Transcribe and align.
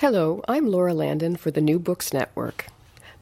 Hello, 0.00 0.44
I'm 0.46 0.68
Laura 0.68 0.94
Landon 0.94 1.34
for 1.34 1.50
the 1.50 1.60
New 1.60 1.80
Books 1.80 2.12
Network. 2.12 2.66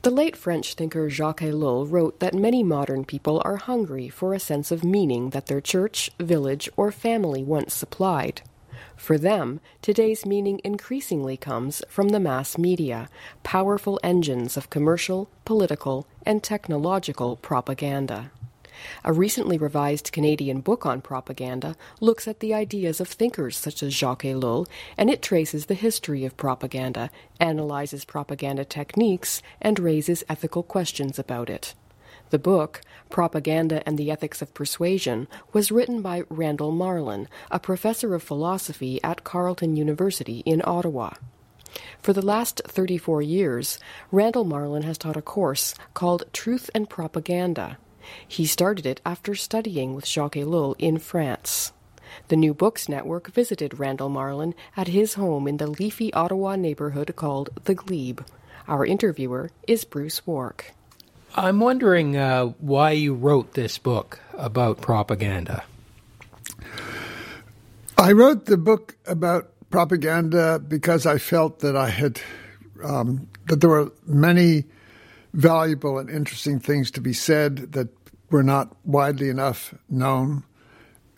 The 0.03 0.11
late 0.11 0.37
French 0.37 0.75
thinker 0.75 1.09
Jacques 1.09 1.41
Ellul 1.41 1.91
wrote 1.91 2.21
that 2.21 2.35
many 2.35 2.63
modern 2.63 3.07
people 3.07 3.41
are 3.47 3.57
hungry 3.57 4.11
for 4.11 4.35
a 4.35 4.39
sense 4.39 4.71
of 4.71 4.85
meaning 4.85 5.31
that 5.31 5.47
their 5.47 5.63
church, 5.63 6.11
village, 6.21 6.69
or 6.77 6.93
family 6.93 7.43
once 7.43 7.73
supplied. 7.73 8.43
For 8.95 9.17
them, 9.17 9.61
today's 9.81 10.27
meaning 10.27 10.61
increasingly 10.65 11.39
comes 11.39 11.83
from 11.89 12.11
the 12.11 12.21
mass 12.21 12.59
media, 12.59 13.09
powerful 13.43 13.99
engines 14.05 14.59
of 14.59 14.69
commercial, 14.69 15.31
political, 15.47 16.07
and 16.27 16.43
technological 16.43 17.37
propaganda. 17.37 18.33
A 19.05 19.13
recently 19.13 19.59
revised 19.59 20.13
Canadian 20.13 20.61
book 20.61 20.85
on 20.87 21.01
propaganda 21.01 21.77
looks 22.01 22.27
at 22.27 22.41
the 22.41 22.55
ideas 22.55 23.01
of 23.01 23.09
thinkers 23.09 23.57
such 23.57 23.83
as 23.83 23.95
Jacques 23.95 24.25
Ellul, 24.25 24.67
and 24.97 25.11
it 25.11 25.23
traces 25.23 25.67
the 25.67 25.75
history 25.75 26.25
of 26.25 26.37
propaganda, 26.37 27.11
analyzes 27.41 28.05
propaganda 28.05 28.65
techniques, 28.65 29.43
and 29.61 29.79
raises 29.79 30.25
ethical 30.29 30.63
questions 30.63 31.19
about 31.19 31.51
it. 31.51 31.75
The 32.31 32.39
book, 32.39 32.81
Propaganda 33.09 33.83
and 33.87 33.97
the 33.97 34.11
Ethics 34.11 34.43
of 34.43 34.53
Persuasion, 34.53 35.29
was 35.53 35.71
written 35.71 36.03
by 36.03 36.25
Randall 36.29 36.73
Marlin, 36.73 37.29
a 37.53 37.61
professor 37.61 38.15
of 38.15 38.23
philosophy 38.23 39.01
at 39.05 39.23
Carleton 39.23 39.77
University 39.77 40.41
in 40.41 40.61
Ottawa. 40.65 41.15
For 42.01 42.13
the 42.13 42.25
last 42.25 42.63
34 42.67 43.23
years, 43.23 43.79
Randall 44.11 44.45
Marlin 44.45 44.83
has 44.83 44.99
taught 44.99 45.17
a 45.17 45.23
course 45.23 45.75
called 45.95 46.25
Truth 46.33 46.71
and 46.75 46.89
Propaganda. 46.91 47.79
He 48.27 48.47
started 48.47 48.87
it 48.87 49.01
after 49.05 49.35
studying 49.35 49.95
with 49.95 50.07
Jacques 50.07 50.37
Ellul 50.37 50.75
in 50.79 50.99
France. 50.99 51.73
The 52.29 52.37
New 52.37 52.55
Books 52.55 52.89
Network 52.89 53.31
visited 53.33 53.79
Randall 53.79 54.09
Marlin 54.09 54.55
at 54.77 54.89
his 54.89 55.15
home 55.15 55.47
in 55.47 55.59
the 55.59 55.67
leafy 55.67 56.13
Ottawa 56.13 56.57
neighborhood 56.57 57.15
called 57.17 57.51
The 57.65 57.75
Glebe. 57.75 58.21
Our 58.69 58.85
interviewer 58.85 59.51
is 59.67 59.85
Bruce 59.85 60.27
Wark. 60.27 60.73
I'm 61.35 61.61
wondering 61.61 62.17
uh, 62.17 62.47
why 62.59 62.93
you 62.93 63.15
wrote 63.15 63.53
this 63.53 63.79
book 63.79 64.21
about 64.35 64.81
propaganda. 64.81 65.65
I 67.99 68.13
wrote 68.13 68.47
the 68.47 68.57
book 68.57 68.97
about 69.07 69.51
propaganda 69.71 70.59
because 70.59 71.07
I 71.07 71.19
felt 71.19 71.61
that 71.61 71.77
I 71.77 71.91
had 71.91 72.21
um, 72.83 73.29
that 73.47 73.61
there 73.61 73.71
were 73.71 73.93
many 74.07 74.65
valuable 75.37 75.99
and 75.99 76.11
interesting 76.11 76.59
things 76.59 76.91
to 76.91 77.01
be 77.01 77.13
said 77.13 77.73
that 77.73 77.89
were 78.31 78.43
not 78.43 78.75
widely 78.85 79.29
enough 79.29 79.75
known. 79.89 80.43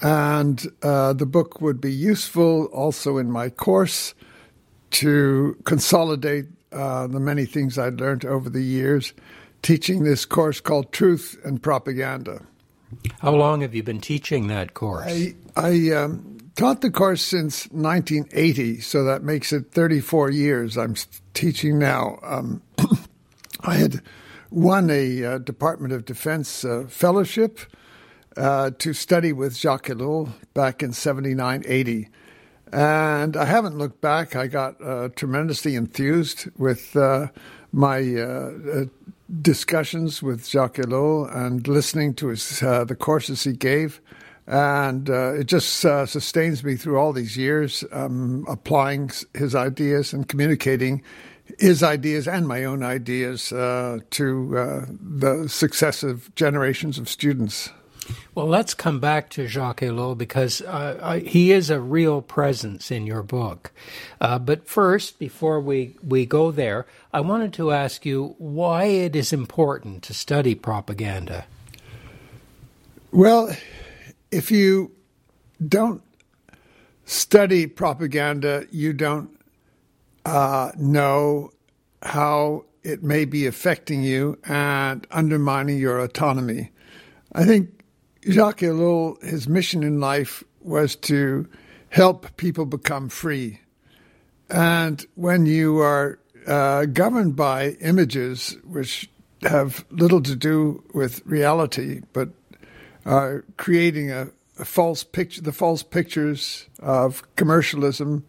And 0.01 0.65
uh, 0.83 1.13
the 1.13 1.27
book 1.27 1.61
would 1.61 1.81
be 1.81 1.93
useful 1.93 2.67
also 2.67 3.17
in 3.17 3.31
my 3.31 3.49
course 3.49 4.15
to 4.91 5.57
consolidate 5.65 6.47
uh, 6.73 7.07
the 7.07 7.21
many 7.21 7.47
things 7.47 7.79
I'd 7.79 8.01
learned 8.01 8.25
over 8.25 8.51
the 8.51 8.63
years 8.63 9.13
teaching 9.63 10.05
this 10.05 10.25
course 10.25 10.61
called 10.61 10.93
Truth 10.93 11.39
and 11.45 11.63
Propaganda. 11.63 12.43
How 13.21 13.33
long 13.33 13.61
have 13.63 13.75
you 13.75 13.83
been 13.83 14.01
teaching 14.01 14.47
that 14.49 14.75
course? 14.75 15.07
I, 15.07 15.35
I 15.57 15.91
um, 15.91 16.39
taught 16.55 16.81
the 16.81 16.91
course 16.91 17.23
since 17.23 17.65
1980, 17.71 18.81
so 18.81 19.05
that 19.05 19.23
makes 19.23 19.53
it 19.53 19.73
34 19.73 20.31
years 20.31 20.79
I'm 20.79 20.95
teaching 21.35 21.79
now. 21.79 22.19
Um, 22.23 22.63
I 23.61 23.75
had 23.75 24.03
won 24.51 24.91
a 24.91 25.25
uh, 25.25 25.39
Department 25.39 25.93
of 25.93 26.05
Defense 26.05 26.65
uh, 26.65 26.85
fellowship 26.89 27.61
uh, 28.37 28.71
to 28.79 28.93
study 28.93 29.33
with 29.33 29.57
Jacques 29.57 29.89
Ellul 29.89 30.33
back 30.55 30.83
in 30.83 30.93
79 30.93 31.65
80. 31.67 32.09
And 32.71 33.37
I 33.37 33.47
haven't 33.47 33.79
looked 33.79 34.01
back. 34.01 34.37
I 34.37 34.47
got 34.47 34.81
uh, 34.83 35.09
tremendously 35.17 35.75
enthused 35.75 36.49
with 36.59 36.95
uh, 36.97 37.29
my 37.73 38.15
uh, 38.15 38.85
discussions 39.41 40.23
with 40.23 40.47
Jacques 40.47 40.77
Ellul 40.77 41.35
and 41.35 41.67
listening 41.67 42.15
to 42.15 42.29
his, 42.29 42.61
the 42.61 42.97
courses 42.99 43.45
he 43.45 43.55
gave. 43.55 44.01
And 44.47 45.09
it 45.09 45.45
just 45.45 45.79
sustains 45.79 46.63
me 46.63 46.77
through 46.77 46.99
all 46.99 47.13
these 47.13 47.37
years, 47.37 47.85
um, 47.93 48.47
applying 48.49 49.11
his 49.35 49.55
ideas 49.55 50.13
and 50.13 50.29
communicating 50.29 51.03
his 51.59 51.83
ideas 51.83 52.29
and 52.29 52.47
my 52.47 52.65
own 52.65 52.83
ideas 52.83 53.53
uh, 53.53 53.99
to 54.11 54.59
uh, 54.59 54.87
the 54.89 55.49
successive 55.49 56.35
generations 56.35 56.99
of 56.99 57.09
students. 57.09 57.71
Well, 58.35 58.47
let's 58.47 58.75
come 58.75 59.01
back 59.01 59.29
to 59.31 59.47
Jacques 59.47 59.81
Ellul 59.81 60.17
because 60.17 60.63
uh, 60.63 60.99
I, 61.03 61.19
he 61.19 61.53
is 61.53 61.71
a 61.71 61.81
real 61.81 62.23
presence 62.23 62.91
in 62.91 63.07
your 63.07 63.23
book. 63.23 63.73
Uh, 64.21 64.39
but 64.39 64.67
first, 64.67 65.19
before 65.19 65.61
we, 65.61 65.97
we 66.03 66.25
go 66.25 66.51
there, 66.51 66.87
I 67.13 67.21
wanted 67.21 67.53
to 67.55 67.73
ask 67.73 68.07
you 68.07 68.35
why 68.39 68.85
it 68.85 69.15
is 69.15 69.33
important 69.33 70.03
to 70.05 70.15
study 70.15 70.55
propaganda. 70.55 71.47
Well, 73.11 73.55
if 74.31 74.51
you 74.51 74.93
don't 75.67 76.03
study 77.05 77.67
propaganda, 77.67 78.67
you 78.71 78.93
don't 78.93 79.38
uh, 80.29 80.73
know 80.77 81.51
how 82.03 82.65
it 82.83 83.03
may 83.03 83.25
be 83.25 83.47
affecting 83.47 84.03
you 84.03 84.39
and 84.45 85.07
undermining 85.11 85.79
your 85.79 85.99
autonomy. 85.99 86.71
I 87.33 87.45
think 87.45 87.83
Jacques 88.29 88.61
Ellul, 88.61 89.23
his 89.23 89.49
mission 89.49 89.83
in 89.83 90.01
life 90.01 90.45
was 90.61 90.97
to 90.97 91.49
help 91.89 92.37
people 92.37 92.67
become 92.67 93.09
free. 93.09 93.61
And 94.51 95.05
when 95.15 95.47
you 95.47 95.79
are 95.79 96.19
uh, 96.47 96.85
governed 96.85 97.35
by 97.35 97.71
images 97.81 98.55
which 98.65 99.09
have 99.43 99.87
little 99.91 100.21
to 100.23 100.37
do 100.37 100.85
with 100.93 101.25
reality, 101.25 102.03
but 102.13 102.29
are 103.07 103.47
creating 103.57 104.11
a, 104.11 104.29
a 104.59 104.65
false 104.67 105.05
picture, 105.05 105.41
the 105.41 105.53
false 105.53 105.83
pictures 105.83 106.67
of 106.81 107.23
commercialism 107.37 108.27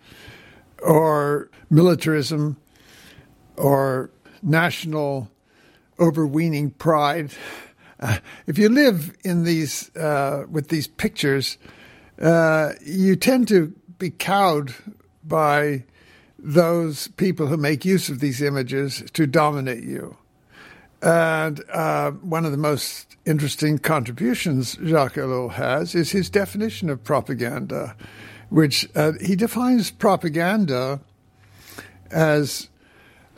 or 0.81 1.49
militarism 1.69 2.57
or 3.57 4.11
national 4.41 5.29
overweening 5.99 6.71
pride. 6.71 7.31
Uh, 7.99 8.17
if 8.47 8.57
you 8.57 8.69
live 8.69 9.15
in 9.23 9.43
these 9.43 9.93
uh, 9.95 10.45
with 10.49 10.69
these 10.69 10.87
pictures, 10.87 11.57
uh, 12.21 12.71
you 12.85 13.15
tend 13.15 13.47
to 13.47 13.73
be 13.97 14.09
cowed 14.09 14.73
by 15.23 15.83
those 16.37 17.09
people 17.09 17.47
who 17.47 17.57
make 17.57 17.83
use 17.83 18.07
of 18.09 18.19
these 18.19 18.41
images 18.41 19.03
to 19.13 19.27
dominate 19.27 19.83
you. 19.83 20.15
And 21.01 21.61
uh, 21.71 22.11
one 22.11 22.45
of 22.45 22.51
the 22.51 22.57
most 22.57 23.17
interesting 23.25 23.77
contributions 23.77 24.77
Jacques 24.83 25.15
Ellul 25.15 25.51
has 25.51 25.95
is 25.95 26.11
his 26.11 26.29
definition 26.29 26.89
of 26.89 27.03
propaganda 27.03 27.95
which 28.49 28.89
uh, 28.95 29.13
he 29.21 29.35
defines 29.35 29.91
propaganda 29.91 30.99
as 32.11 32.69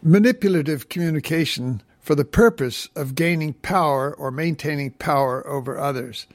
manipulative 0.01 0.89
communication 0.89 1.81
for 1.99 2.15
the 2.15 2.25
purpose 2.25 2.89
of 2.95 3.15
gaining 3.15 3.53
power 3.53 4.13
or 4.13 4.31
maintaining 4.31 4.91
power 4.91 5.45
over 5.47 5.77
others. 5.77 6.25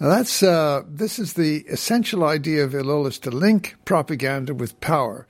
Now 0.00 0.08
that's 0.08 0.42
uh, 0.42 0.82
this 0.88 1.18
is 1.18 1.34
the 1.34 1.58
essential 1.68 2.24
idea 2.24 2.64
of 2.64 2.74
is 3.06 3.18
to 3.20 3.30
link 3.30 3.76
propaganda 3.84 4.52
with 4.52 4.80
power, 4.80 5.26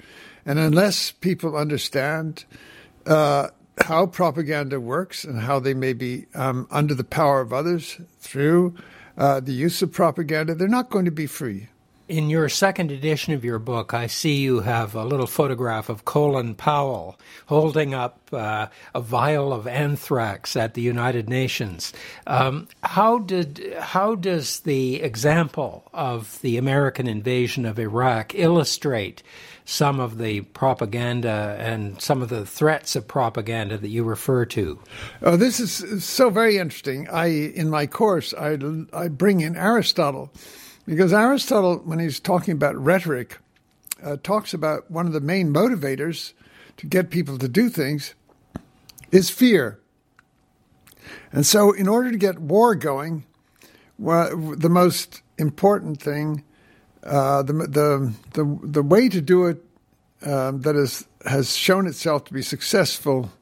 and 0.47 0.59
unless 0.59 1.11
people 1.11 1.57
understand 1.57 2.47
uh, 3.05 3.49
how 3.85 4.07
propaganda 4.07 4.81
works 4.81 5.25
and 5.25 5.41
how 5.41 5.59
they 5.59 5.75
may 5.75 5.93
be 5.93 6.27
um, 6.35 6.67
under 6.71 6.95
the 6.95 7.05
power 7.05 7.41
of 7.41 7.53
others 7.53 8.01
through 8.19 8.75
uh, 9.19 9.41
the 9.41 9.53
use 9.53 9.83
of 9.83 9.93
propaganda, 9.93 10.55
they're 10.55 10.69
not 10.69 10.89
going 10.89 11.05
to 11.05 11.11
be 11.11 11.27
free 11.27 11.69
in 12.13 12.29
your 12.29 12.51
second 12.51 12.93
edition 12.93 13.33
of 13.33 13.43
your 13.43 13.59
book, 13.59 13.95
I 13.95 14.07
see 14.07 14.37
you 14.37 14.61
have 14.61 14.95
a 14.95 15.03
little 15.03 15.27
photograph 15.27 15.89
of 15.89 16.05
Colin 16.05 16.55
Powell 16.55 17.19
holding 17.47 17.95
up 17.95 18.21
uh, 18.35 18.67
a 18.95 19.01
vial 19.01 19.51
of 19.51 19.67
anthrax 19.67 20.55
at 20.55 20.75
the 20.75 20.83
United 20.83 21.31
Nations. 21.31 21.91
Um, 22.27 22.69
how 22.83 23.19
did 23.19 23.75
how 23.81 24.15
does 24.15 24.61
the 24.61 24.97
example 24.97 25.89
of 25.95 26.39
the 26.43 26.59
American 26.59 27.09
invasion 27.09 27.65
of 27.65 27.79
Iraq 27.79 28.35
illustrate 28.35 29.23
some 29.65 29.99
of 29.99 30.19
the 30.19 30.43
propaganda 30.43 31.57
and 31.59 31.99
some 32.03 32.21
of 32.21 32.29
the 32.29 32.45
threats 32.45 32.95
of 32.95 33.07
propaganda 33.09 33.79
that 33.79 33.89
you 33.89 34.03
refer 34.03 34.45
to. 34.45 34.79
Oh, 35.23 35.37
this 35.37 35.61
is 35.61 36.05
so 36.05 36.31
very 36.31 36.59
interesting. 36.59 37.09
I 37.09 37.27
in 37.27 37.71
my 37.71 37.87
course 37.87 38.35
I 38.35 38.59
I 38.93 39.09
bring 39.09 39.41
in 39.41 39.57
Aristotle 39.57 40.31
because 40.87 41.13
Aristotle, 41.13 41.79
when 41.85 41.99
he's 41.99 42.21
talking 42.21 42.53
about 42.53 42.77
rhetoric, 42.77 43.39
uh, 44.03 44.17
talks 44.23 44.53
about 44.53 44.91
one 44.91 45.07
of 45.07 45.13
the 45.13 45.21
main 45.21 45.53
motivators 45.53 46.33
to 46.77 46.87
get 46.87 47.11
people 47.11 47.39
to 47.39 47.49
do 47.49 47.69
things 47.69 48.15
is 49.11 49.31
fear. 49.31 49.79
And 51.31 51.47
so, 51.47 51.73
in 51.73 51.89
order 51.89 52.11
to 52.11 52.19
get 52.19 52.39
war 52.39 52.75
going, 52.75 53.25
well, 53.99 54.37
the 54.37 54.69
most 54.69 55.23
important 55.39 56.01
thing 56.01 56.45
uh, 57.05 57.43
the, 57.43 57.53
the, 57.53 58.13
the, 58.35 58.59
the 58.63 58.83
way 58.83 59.09
to 59.09 59.21
do 59.21 59.47
it 59.47 59.65
um, 60.25 60.61
that 60.61 60.77
is, 60.77 61.07
has 61.27 61.57
shown 61.57 61.87
itself 61.87 62.25
to 62.25 62.33
be 62.33 62.43
successful 62.43 63.33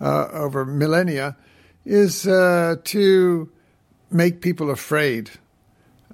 uh, 0.00 0.28
over 0.32 0.64
millennia 0.64 1.36
is 1.84 2.26
uh, 2.26 2.76
to 2.84 3.50
make 4.10 4.40
people 4.40 4.70
afraid. 4.70 5.30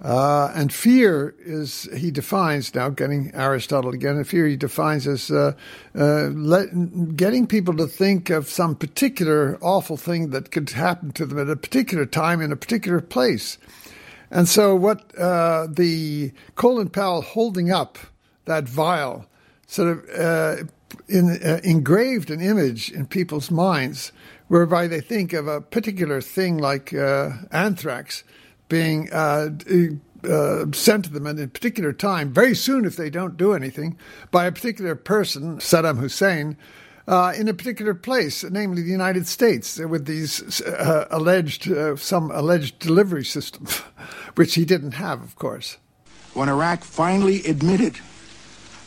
Uh, 0.01 0.53
and 0.55 0.73
fear 0.73 1.35
is, 1.39 1.89
he 1.97 2.11
defines, 2.11 2.75
now 2.75 2.91
getting 2.91 3.35
Aristotle 3.35 3.95
again, 3.95 4.23
fear 4.25 4.47
he 4.47 4.57
defines 4.57 5.07
as 5.07 5.31
uh, 5.31 5.53
uh, 5.99 6.25
let, 6.29 7.17
getting 7.17 7.47
people 7.47 7.75
to 7.75 7.87
think 7.87 8.29
of 8.29 8.47
some 8.49 8.75
particular 8.75 9.59
awful 9.63 9.97
thing 9.97 10.31
that 10.31 10.51
could 10.51 10.69
happen 10.71 11.13
to 11.13 11.25
them 11.25 11.39
at 11.39 11.49
a 11.49 11.57
particular 11.57 12.05
time 12.05 12.43
in 12.43 12.53
a 12.53 12.57
particular 12.57 13.01
place. 13.01 13.57
And 14.31 14.47
so, 14.47 14.75
what 14.75 15.17
uh, 15.19 15.67
the 15.71 16.33
Colin 16.57 16.91
Powell 16.91 17.23
holding 17.23 17.71
up 17.71 17.97
that 18.45 18.69
vial 18.69 19.25
sort 19.67 19.89
of 19.89 20.09
uh, 20.11 20.65
in, 21.09 21.41
uh, 21.43 21.61
engraved 21.65 22.31
an 22.31 22.41
image 22.41 22.91
in 22.91 23.07
people's 23.07 23.51
minds 23.51 24.13
whereby 24.49 24.89
they 24.89 25.01
think 25.01 25.33
of 25.33 25.49
a 25.49 25.61
particular 25.61 26.21
thing 26.21 26.59
like 26.59 26.93
anthrax 26.93 28.25
being 28.69 29.13
uh, 29.13 29.51
uh, 30.29 30.67
sent 30.73 31.05
to 31.05 31.11
them 31.11 31.27
at 31.27 31.39
a 31.39 31.47
particular 31.47 31.93
time, 31.93 32.33
very 32.33 32.55
soon 32.55 32.85
if 32.85 32.97
they 32.97 33.11
don't 33.11 33.37
do 33.37 33.53
anything, 33.53 33.99
by 34.31 34.47
a 34.47 34.53
particular 34.53 34.95
person, 34.95 35.59
Saddam 35.59 35.99
Hussein, 35.99 36.57
uh, 37.09 37.33
in 37.37 37.47
a 37.47 37.55
particular 37.55 37.95
place, 37.95 38.43
namely 38.45 38.83
the 38.83 38.91
United 38.91 39.27
States, 39.29 39.79
with 39.79 40.07
these 40.07 40.61
uh, 40.63 41.07
alleged 41.11 41.71
uh, 41.71 41.95
some 41.97 42.31
alleged 42.33 42.79
delivery 42.81 43.25
system, 43.25 43.67
which 44.35 44.55
he 44.55 44.65
didn't 44.65 44.93
have, 44.93 45.23
of 45.23 45.37
course. 45.37 45.77
When 46.35 46.49
Iraq 46.49 46.83
finally 46.83 47.45
admitted 47.45 47.97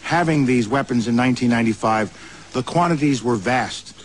having 0.03 0.45
these 0.45 0.67
weapons 0.67 1.07
in 1.07 1.15
1995, 1.15 2.49
the 2.53 2.63
quantities 2.63 3.23
were 3.23 3.35
vast. 3.35 3.95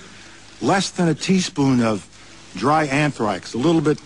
Less 0.62 0.90
than 0.90 1.08
a 1.08 1.14
teaspoon 1.14 1.82
of 1.82 2.08
dry 2.54 2.84
anthrax, 2.84 3.54
a 3.54 3.58
little 3.58 3.80
bit 3.80 3.98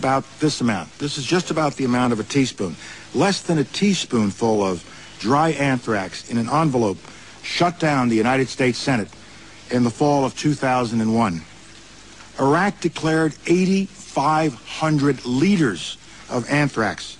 about 0.00 0.24
this 0.40 0.62
amount. 0.62 0.88
This 0.98 1.18
is 1.18 1.26
just 1.26 1.50
about 1.50 1.76
the 1.76 1.84
amount 1.84 2.14
of 2.14 2.20
a 2.20 2.24
teaspoon. 2.24 2.74
Less 3.14 3.42
than 3.42 3.58
a 3.58 3.64
teaspoonful 3.64 4.64
of 4.64 4.82
dry 5.18 5.50
anthrax 5.50 6.30
in 6.30 6.38
an 6.38 6.48
envelope 6.48 6.96
shut 7.42 7.78
down 7.78 8.08
the 8.08 8.16
United 8.16 8.48
States 8.48 8.78
Senate 8.78 9.10
in 9.70 9.84
the 9.84 9.90
fall 9.90 10.24
of 10.24 10.34
2001. 10.38 11.42
Iraq 12.40 12.80
declared 12.80 13.34
8,500 13.46 15.26
liters 15.26 15.98
of 16.30 16.48
anthrax, 16.48 17.18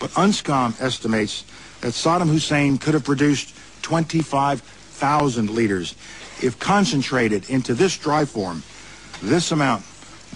but 0.00 0.08
UNSCOM 0.12 0.80
estimates 0.80 1.44
that 1.82 1.92
Saddam 1.92 2.30
Hussein 2.30 2.78
could 2.78 2.94
have 2.94 3.04
produced 3.04 3.54
25,000 3.82 5.50
liters. 5.50 5.94
If 6.42 6.58
concentrated 6.58 7.50
into 7.50 7.74
this 7.74 7.98
dry 7.98 8.24
form, 8.24 8.62
this 9.22 9.52
amount 9.52 9.84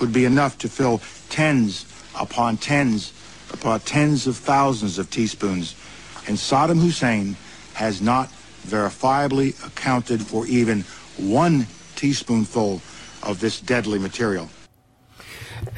would 0.01 0.13
be 0.13 0.25
enough 0.25 0.59
to 0.59 0.69
fill 0.69 1.01
tens 1.29 1.87
upon 2.19 2.57
tens 2.57 3.13
upon 3.53 3.81
tens 3.81 4.27
of 4.27 4.37
thousands 4.37 4.99
of 4.99 5.11
teaspoons. 5.11 5.75
And 6.27 6.37
Saddam 6.37 6.81
Hussein 6.81 7.37
has 7.75 8.01
not 8.01 8.29
verifiably 8.67 9.55
accounted 9.67 10.23
for 10.23 10.47
even 10.47 10.83
one 11.17 11.67
teaspoonful 11.97 12.81
of 13.23 13.41
this 13.41 13.61
deadly 13.61 13.99
material. 13.99 14.49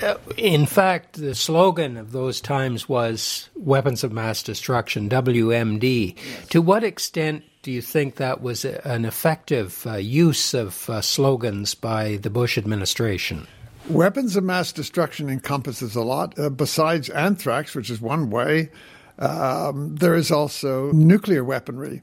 Uh, 0.00 0.14
in 0.36 0.66
fact, 0.66 1.14
the 1.14 1.34
slogan 1.34 1.96
of 1.96 2.12
those 2.12 2.40
times 2.40 2.88
was 2.88 3.48
Weapons 3.56 4.04
of 4.04 4.12
Mass 4.12 4.42
Destruction, 4.42 5.08
WMD. 5.08 6.16
Yes. 6.16 6.46
To 6.48 6.62
what 6.62 6.84
extent 6.84 7.44
do 7.62 7.72
you 7.72 7.82
think 7.82 8.16
that 8.16 8.40
was 8.40 8.64
an 8.64 9.04
effective 9.04 9.84
uh, 9.86 9.94
use 9.94 10.54
of 10.54 10.88
uh, 10.88 11.00
slogans 11.00 11.74
by 11.74 12.16
the 12.16 12.30
Bush 12.30 12.58
administration? 12.58 13.46
Weapons 13.88 14.36
of 14.36 14.44
mass 14.44 14.70
destruction 14.72 15.28
encompasses 15.28 15.96
a 15.96 16.02
lot. 16.02 16.38
Uh, 16.38 16.50
besides 16.50 17.08
anthrax, 17.10 17.74
which 17.74 17.90
is 17.90 18.00
one 18.00 18.30
way, 18.30 18.70
um, 19.18 19.96
there 19.96 20.14
is 20.14 20.30
also 20.30 20.92
nuclear 20.92 21.42
weaponry. 21.42 22.02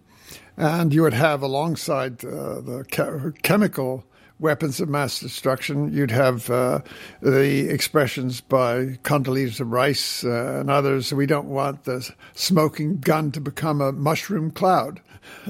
And 0.58 0.94
you 0.94 1.04
would 1.04 1.14
have 1.14 1.42
alongside 1.42 2.24
uh, 2.26 2.60
the 2.60 3.34
chemical 3.44 4.04
weapons 4.40 4.82
of 4.82 4.90
mass 4.90 5.20
destruction, 5.20 5.92
you'd 5.92 6.12
have 6.12 6.50
uh, 6.50 6.80
the 7.22 7.70
expressions 7.70 8.42
by 8.42 8.98
Condoleezza 9.04 9.64
Rice 9.66 10.24
uh, 10.24 10.58
and 10.60 10.70
others 10.70 11.14
we 11.14 11.26
don't 11.26 11.48
want 11.48 11.86
the 11.86 12.10
smoking 12.34 13.00
gun 13.00 13.32
to 13.32 13.42
become 13.42 13.80
a 13.82 13.94
mushroom 13.94 14.52
cloud. 14.52 15.02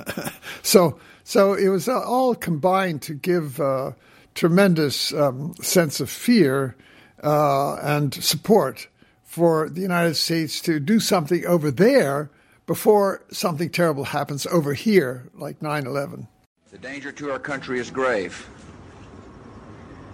so, 0.62 1.00
so 1.24 1.54
it 1.54 1.70
was 1.70 1.88
all 1.88 2.36
combined 2.36 3.02
to 3.04 3.14
give 3.14 3.60
a 3.60 3.96
tremendous 4.40 5.14
um, 5.14 5.54
sense 5.56 6.00
of 6.00 6.10
fear 6.10 6.74
uh, 7.22 7.76
and 7.76 8.14
support 8.14 8.88
for 9.22 9.68
the 9.68 9.82
United 9.82 10.16
States 10.16 10.62
to 10.62 10.80
do 10.80 10.98
something 10.98 11.46
over 11.46 11.70
there 11.70 12.32
before 12.66 13.22
something 13.32 13.70
terrible 13.70 14.06
happens 14.06 14.48
over 14.48 14.74
here, 14.74 15.28
like 15.34 15.62
9 15.62 15.86
11. 15.86 16.26
The 16.72 16.78
danger 16.78 17.12
to 17.12 17.32
our 17.32 17.40
country 17.40 17.80
is 17.80 17.92
grave. 17.92 18.48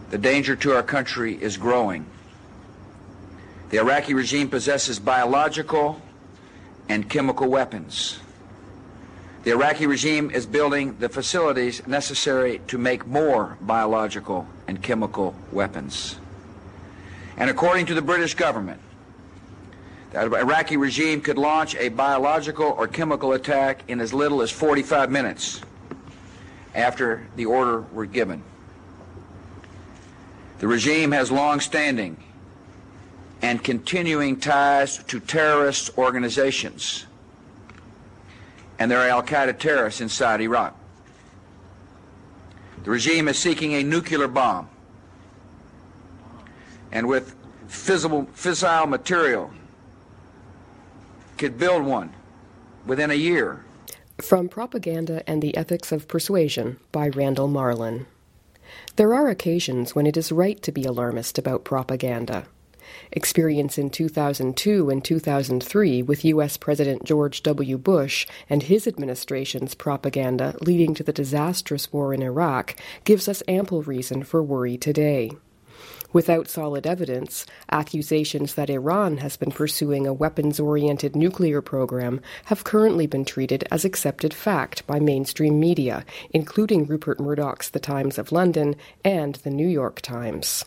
The 0.10 0.18
danger 0.18 0.56
to 0.56 0.75
our 0.75 0.83
country 0.83 1.39
is 1.39 1.56
growing. 1.56 2.07
The 3.69 3.78
Iraqi 3.78 4.16
regime 4.16 4.50
possesses 4.50 4.98
biological 4.98 6.01
and 6.89 7.07
chemical 7.07 7.48
weapons. 7.48 8.19
The 9.45 9.51
Iraqi 9.51 9.86
regime 9.86 10.31
is 10.31 10.47
building 10.47 10.97
the 10.97 11.07
facilities 11.07 11.86
necessary 11.86 12.62
to 12.65 12.80
make 12.80 13.06
more 13.06 13.59
biological 13.62 14.47
and 14.68 14.81
chemical 14.81 15.36
weapons. 15.51 16.18
And 17.37 17.47
according 17.47 17.85
to 17.85 17.94
the 17.94 18.02
British 18.02 18.33
government, 18.33 18.81
the 20.14 20.21
Iraqi 20.21 20.78
regime 20.78 21.21
could 21.21 21.37
launch 21.37 21.75
a 21.75 21.90
biological 21.90 22.66
or 22.66 22.87
chemical 22.87 23.33
attack 23.33 23.83
in 23.87 24.02
as 24.02 24.16
little 24.16 24.42
as 24.42 24.49
45 24.49 25.11
minutes 25.11 25.61
after 26.73 27.28
the 27.35 27.45
order 27.45 27.81
were 27.94 28.07
given. 28.07 28.42
The 30.57 30.68
regime 30.68 31.11
has 31.11 31.31
long-standing 31.31 32.18
and 33.44 33.64
continuing 33.64 34.40
ties 34.40 35.04
to 35.04 35.19
terrorist 35.19 35.95
organizations, 35.99 37.06
and 38.79 38.89
there 38.89 38.99
are 38.99 39.07
al-Qaeda 39.07 39.57
terrorists 39.57 40.01
inside 40.01 40.41
Iraq. 40.41 40.77
The 42.83 42.91
regime 42.91 43.27
is 43.27 43.37
seeking 43.37 43.73
a 43.73 43.83
nuclear 43.83 44.27
bomb, 44.27 44.69
and 46.91 47.07
with 47.07 47.35
fissile, 47.67 48.27
fissile 48.27 48.87
material 48.87 49.51
could 51.37 51.57
build 51.57 51.83
one 51.83 52.13
within 52.85 53.11
a 53.11 53.15
year. 53.15 53.63
From 54.21 54.47
Propaganda 54.47 55.23
and 55.27 55.41
the 55.41 55.57
Ethics 55.57 55.91
of 55.91 56.07
Persuasion 56.07 56.79
by 56.91 57.09
Randall 57.09 57.47
Marlin. 57.49 58.05
There 58.95 59.13
are 59.13 59.29
occasions 59.29 59.94
when 59.94 60.07
it 60.07 60.15
is 60.15 60.31
right 60.31 60.61
to 60.61 60.71
be 60.71 60.85
alarmist 60.85 61.37
about 61.37 61.65
propaganda. 61.65 62.45
Experience 63.11 63.77
in 63.77 63.89
2002 63.89 64.89
and 64.89 65.04
2003 65.04 66.01
with 66.04 66.25
U.S. 66.25 66.57
President 66.57 67.04
George 67.04 67.44
W. 67.44 67.77
Bush 67.77 68.27
and 68.49 68.63
his 68.63 68.87
administration's 68.87 69.75
propaganda 69.75 70.56
leading 70.61 70.94
to 70.95 71.04
the 71.04 71.13
disastrous 71.13 71.92
war 71.92 72.13
in 72.13 72.21
Iraq 72.21 72.75
gives 73.04 73.27
us 73.27 73.44
ample 73.47 73.81
reason 73.83 74.23
for 74.23 74.42
worry 74.44 74.77
today. 74.77 75.31
Without 76.15 76.47
solid 76.47 76.87
evidence, 76.87 77.45
accusations 77.69 78.54
that 78.54 78.69
Iran 78.69 79.18
has 79.18 79.35
been 79.35 79.51
pursuing 79.51 80.07
a 80.07 80.13
weapons 80.13 80.61
oriented 80.61 81.13
nuclear 81.13 81.61
program 81.61 82.21
have 82.45 82.63
currently 82.63 83.06
been 83.06 83.25
treated 83.25 83.68
as 83.69 83.83
accepted 83.83 84.33
fact 84.33 84.87
by 84.87 84.97
mainstream 84.97 85.59
media, 85.59 86.06
including 86.30 86.85
Rupert 86.85 87.19
Murdoch's 87.19 87.69
The 87.69 87.81
Times 87.81 88.18
of 88.18 88.31
London 88.31 88.77
and 89.04 89.35
The 89.35 89.49
New 89.49 89.68
York 89.68 89.99
Times. 89.99 90.63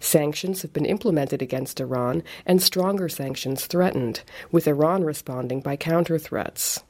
Sanctions 0.00 0.62
have 0.62 0.72
been 0.72 0.86
implemented 0.86 1.42
against 1.42 1.80
Iran 1.80 2.22
and 2.46 2.62
stronger 2.62 3.08
sanctions 3.08 3.66
threatened, 3.66 4.22
with 4.50 4.66
Iran 4.66 5.04
responding 5.04 5.60
by 5.60 5.76
counter 5.76 6.18
threats. 6.18 6.82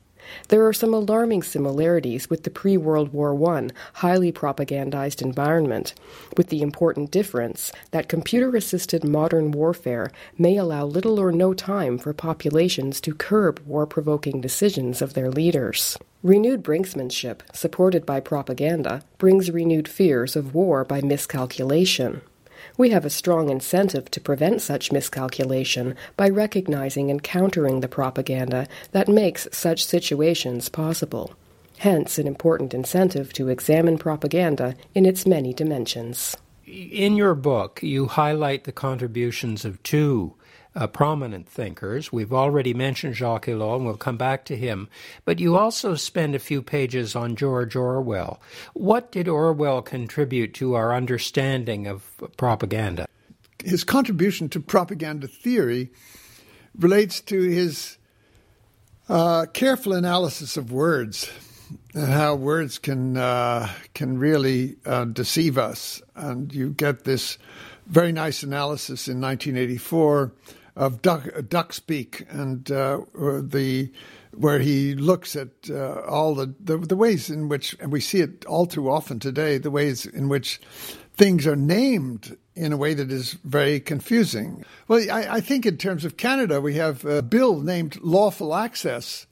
There 0.49 0.67
are 0.67 0.73
some 0.73 0.93
alarming 0.93 1.43
similarities 1.43 2.29
with 2.29 2.43
the 2.43 2.51
pre 2.51 2.77
World 2.77 3.13
War 3.13 3.35
I 3.55 3.69
highly 3.95 4.33
propagandized 4.33 5.23
environment, 5.23 5.95
with 6.37 6.49
the 6.49 6.63
important 6.63 7.11
difference 7.11 7.73
that 7.93 8.09
computer 8.09 8.55
assisted 8.55 9.05
modern 9.05 9.53
warfare 9.53 10.11
may 10.37 10.57
allow 10.57 10.85
little 10.85 11.19
or 11.19 11.33
no 11.33 11.55
time 11.55 11.99
for 11.99 12.13
populations 12.13 13.01
to 13.03 13.15
curb 13.15 13.61
war 13.67 13.87
provoking 13.87 14.41
decisions 14.41 15.01
of 15.01 15.15
their 15.15 15.31
leaders. 15.31 15.97
Renewed 16.23 16.63
brinksmanship, 16.63 17.41
supported 17.55 18.05
by 18.05 18.21
propaganda, 18.21 19.03
brings 19.19 19.51
renewed 19.51 19.89
fears 19.89 20.35
of 20.37 20.53
war 20.53 20.85
by 20.85 21.01
miscalculation. 21.01 22.23
We 22.77 22.91
have 22.91 23.05
a 23.05 23.11
strong 23.11 23.51
incentive 23.51 24.11
to 24.11 24.21
prevent 24.21 24.63
such 24.63 24.93
miscalculation 24.93 25.95
by 26.17 26.29
recognizing 26.29 27.11
and 27.11 27.23
countering 27.23 27.81
the 27.81 27.89
propaganda 27.89 28.67
that 28.93 29.09
makes 29.09 29.49
such 29.53 29.85
situations 29.85 30.69
possible. 30.69 31.35
Hence, 31.79 32.19
an 32.19 32.27
important 32.27 32.75
incentive 32.75 33.33
to 33.35 33.49
examine 33.49 33.99
propaganda 33.99 34.75
in 34.95 35.07
its 35.07 35.27
many 35.27 35.55
dimensions. 35.55 36.37
In 36.67 37.17
your 37.17 37.35
book, 37.35 37.81
you 37.83 38.07
highlight 38.07 38.65
the 38.65 38.73
contributions 38.73 39.65
of 39.65 39.83
two 39.83 40.35
uh, 40.75 40.87
prominent 40.87 41.49
thinkers. 41.49 42.13
We've 42.13 42.33
already 42.33 42.75
mentioned 42.75 43.17
Jacques 43.17 43.47
Ellul, 43.47 43.77
and 43.77 43.87
we'll 43.87 43.97
come 43.97 44.17
back 44.17 44.45
to 44.47 44.57
him. 44.57 44.89
But 45.25 45.39
you 45.39 45.57
also 45.57 45.95
spend 45.95 46.35
a 46.35 46.39
few 46.39 46.63
pages 46.63 47.17
on 47.17 47.37
George 47.37 47.75
Orwell. 47.75 48.41
What 48.75 49.11
did 49.13 49.29
Orwell 49.29 49.83
contribute 49.83 50.55
to 50.55 50.75
our 50.75 50.95
understanding 50.95 51.87
of 51.87 52.05
propaganda? 52.37 53.07
His 53.65 53.85
contribution 53.85 54.49
to 54.51 54.61
propaganda 54.61 55.27
theory 55.27 55.91
relates 56.79 57.21
to 57.23 57.41
his 57.41 57.99
uh, 59.09 59.47
careful 59.47 59.95
analysis 59.95 60.57
of 60.57 60.71
words 60.71 61.31
and 61.95 62.09
how 62.09 62.35
words 62.35 62.79
can 62.79 63.17
uh, 63.17 63.69
can 63.95 64.19
really 64.19 64.77
uh, 64.87 65.07
deceive 65.07 65.59
us. 65.59 66.01
And 66.15 66.53
you 66.55 66.71
get 66.71 67.05
this 67.05 67.39
very 67.87 68.13
nice 68.13 68.43
analysis 68.43 69.09
in 69.09 69.21
1984 69.21 70.33
of 70.79 71.03
duck, 71.03 71.29
duck 71.49 71.73
speak 71.73 72.25
and 72.31 72.71
uh, 72.71 73.01
the 73.15 73.91
where 74.33 74.61
he 74.61 74.95
looks 74.95 75.35
at 75.35 75.49
uh, 75.69 76.03
all 76.03 76.35
the, 76.35 76.55
the, 76.61 76.79
the 76.79 76.97
ways 76.97 77.29
in 77.29 77.49
which 77.49 77.77
and 77.81 77.91
we 77.91 78.01
see 78.01 78.21
it 78.21 78.45
all 78.47 78.65
too 78.65 78.89
often 78.89 79.19
today 79.19 79.59
the 79.59 79.71
ways 79.71 80.07
in 80.07 80.29
which 80.29 80.61
things 81.15 81.49
are 81.49 81.57
named 81.57 82.37
in 82.55 82.73
a 82.73 82.77
way 82.77 82.95
that 82.95 83.11
is 83.11 83.33
very 83.45 83.81
confusing. 83.81 84.65
Well, 84.87 85.11
I, 85.11 85.37
I 85.37 85.41
think 85.41 85.67
in 85.67 85.77
terms 85.77 86.05
of 86.05 86.17
Canada, 86.17 86.61
we 86.61 86.75
have 86.75 87.05
a 87.05 87.23
bill 87.23 87.61
named 87.61 87.99
lawful 88.01 88.55
access. 88.55 89.27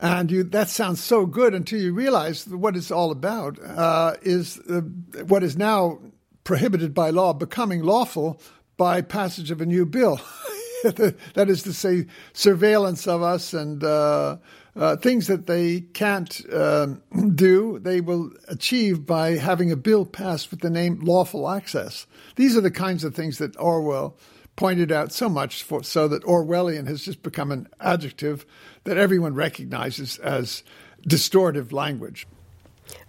And 0.00 0.30
you, 0.30 0.42
that 0.44 0.68
sounds 0.68 1.00
so 1.00 1.26
good 1.26 1.54
until 1.54 1.80
you 1.80 1.92
realize 1.92 2.46
what 2.48 2.76
it's 2.76 2.90
all 2.90 3.10
about 3.10 3.58
uh, 3.62 4.14
is 4.22 4.58
uh, 4.70 4.80
what 5.26 5.42
is 5.44 5.56
now 5.56 5.98
prohibited 6.42 6.94
by 6.94 7.10
law 7.10 7.32
becoming 7.32 7.82
lawful 7.82 8.40
by 8.76 9.02
passage 9.02 9.50
of 9.50 9.60
a 9.60 9.66
new 9.66 9.84
bill. 9.84 10.20
that 11.34 11.48
is 11.48 11.62
to 11.64 11.72
say, 11.72 12.06
surveillance 12.32 13.06
of 13.06 13.22
us 13.22 13.52
and 13.52 13.82
uh, 13.84 14.36
uh, 14.76 14.96
things 14.96 15.26
that 15.26 15.46
they 15.46 15.80
can't 15.80 16.42
um, 16.52 17.02
do, 17.34 17.78
they 17.80 18.00
will 18.00 18.30
achieve 18.48 19.04
by 19.04 19.36
having 19.36 19.70
a 19.70 19.76
bill 19.76 20.06
passed 20.06 20.50
with 20.50 20.60
the 20.60 20.70
name 20.70 21.00
lawful 21.00 21.48
access. 21.50 22.06
These 22.36 22.56
are 22.56 22.60
the 22.62 22.70
kinds 22.70 23.04
of 23.04 23.14
things 23.14 23.38
that 23.38 23.56
Orwell 23.58 24.16
pointed 24.56 24.92
out 24.92 25.12
so 25.12 25.28
much 25.28 25.62
for, 25.62 25.82
so 25.82 26.08
that 26.08 26.22
Orwellian 26.24 26.86
has 26.86 27.04
just 27.04 27.22
become 27.22 27.50
an 27.50 27.68
adjective 27.80 28.44
that 28.84 28.98
everyone 28.98 29.34
recognizes 29.34 30.18
as 30.18 30.62
distortive 31.08 31.72
language. 31.72 32.26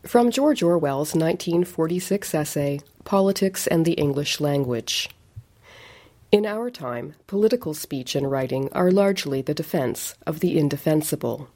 From 0.06 0.32
George 0.32 0.64
Orwell's 0.64 1.14
1946 1.16 2.36
essay, 2.36 2.80
Politics 3.04 3.68
and 3.68 3.86
the 3.86 3.94
English 3.94 4.40
Language. 4.40 5.10
In 6.32 6.46
our 6.46 6.70
time, 6.72 7.16
political 7.28 7.74
speech 7.74 8.16
and 8.16 8.32
writing 8.32 8.70
are 8.72 8.90
largely 8.90 9.42
the 9.42 9.54
defense 9.54 10.16
of 10.26 10.40
the 10.40 10.58
indefensible. 10.58 11.50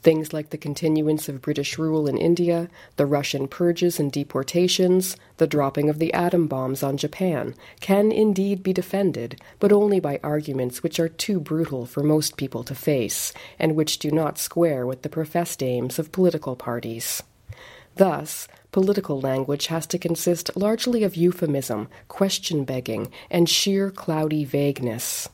Things 0.00 0.32
like 0.32 0.48
the 0.48 0.56
continuance 0.56 1.28
of 1.28 1.42
British 1.42 1.78
rule 1.78 2.06
in 2.06 2.16
India, 2.16 2.70
the 2.96 3.04
Russian 3.04 3.46
purges 3.48 4.00
and 4.00 4.10
deportations, 4.10 5.18
the 5.36 5.46
dropping 5.46 5.90
of 5.90 5.98
the 5.98 6.10
atom 6.14 6.46
bombs 6.46 6.82
on 6.82 6.96
Japan 6.96 7.54
can 7.80 8.10
indeed 8.10 8.62
be 8.62 8.72
defended, 8.72 9.42
but 9.60 9.72
only 9.72 10.00
by 10.00 10.18
arguments 10.22 10.82
which 10.82 10.98
are 10.98 11.08
too 11.08 11.38
brutal 11.38 11.84
for 11.84 12.02
most 12.02 12.38
people 12.38 12.64
to 12.64 12.74
face, 12.74 13.30
and 13.58 13.76
which 13.76 13.98
do 13.98 14.10
not 14.10 14.38
square 14.38 14.86
with 14.86 15.02
the 15.02 15.10
professed 15.10 15.62
aims 15.62 15.98
of 15.98 16.12
political 16.12 16.56
parties. 16.56 17.22
Thus, 17.96 18.48
Political 18.74 19.20
language 19.20 19.68
has 19.68 19.86
to 19.86 20.00
consist 20.00 20.50
largely 20.56 21.04
of 21.04 21.14
euphemism, 21.14 21.86
question 22.08 22.64
begging, 22.64 23.08
and 23.30 23.48
sheer 23.48 23.88
cloudy 23.88 24.44
vagueness. 24.44 25.28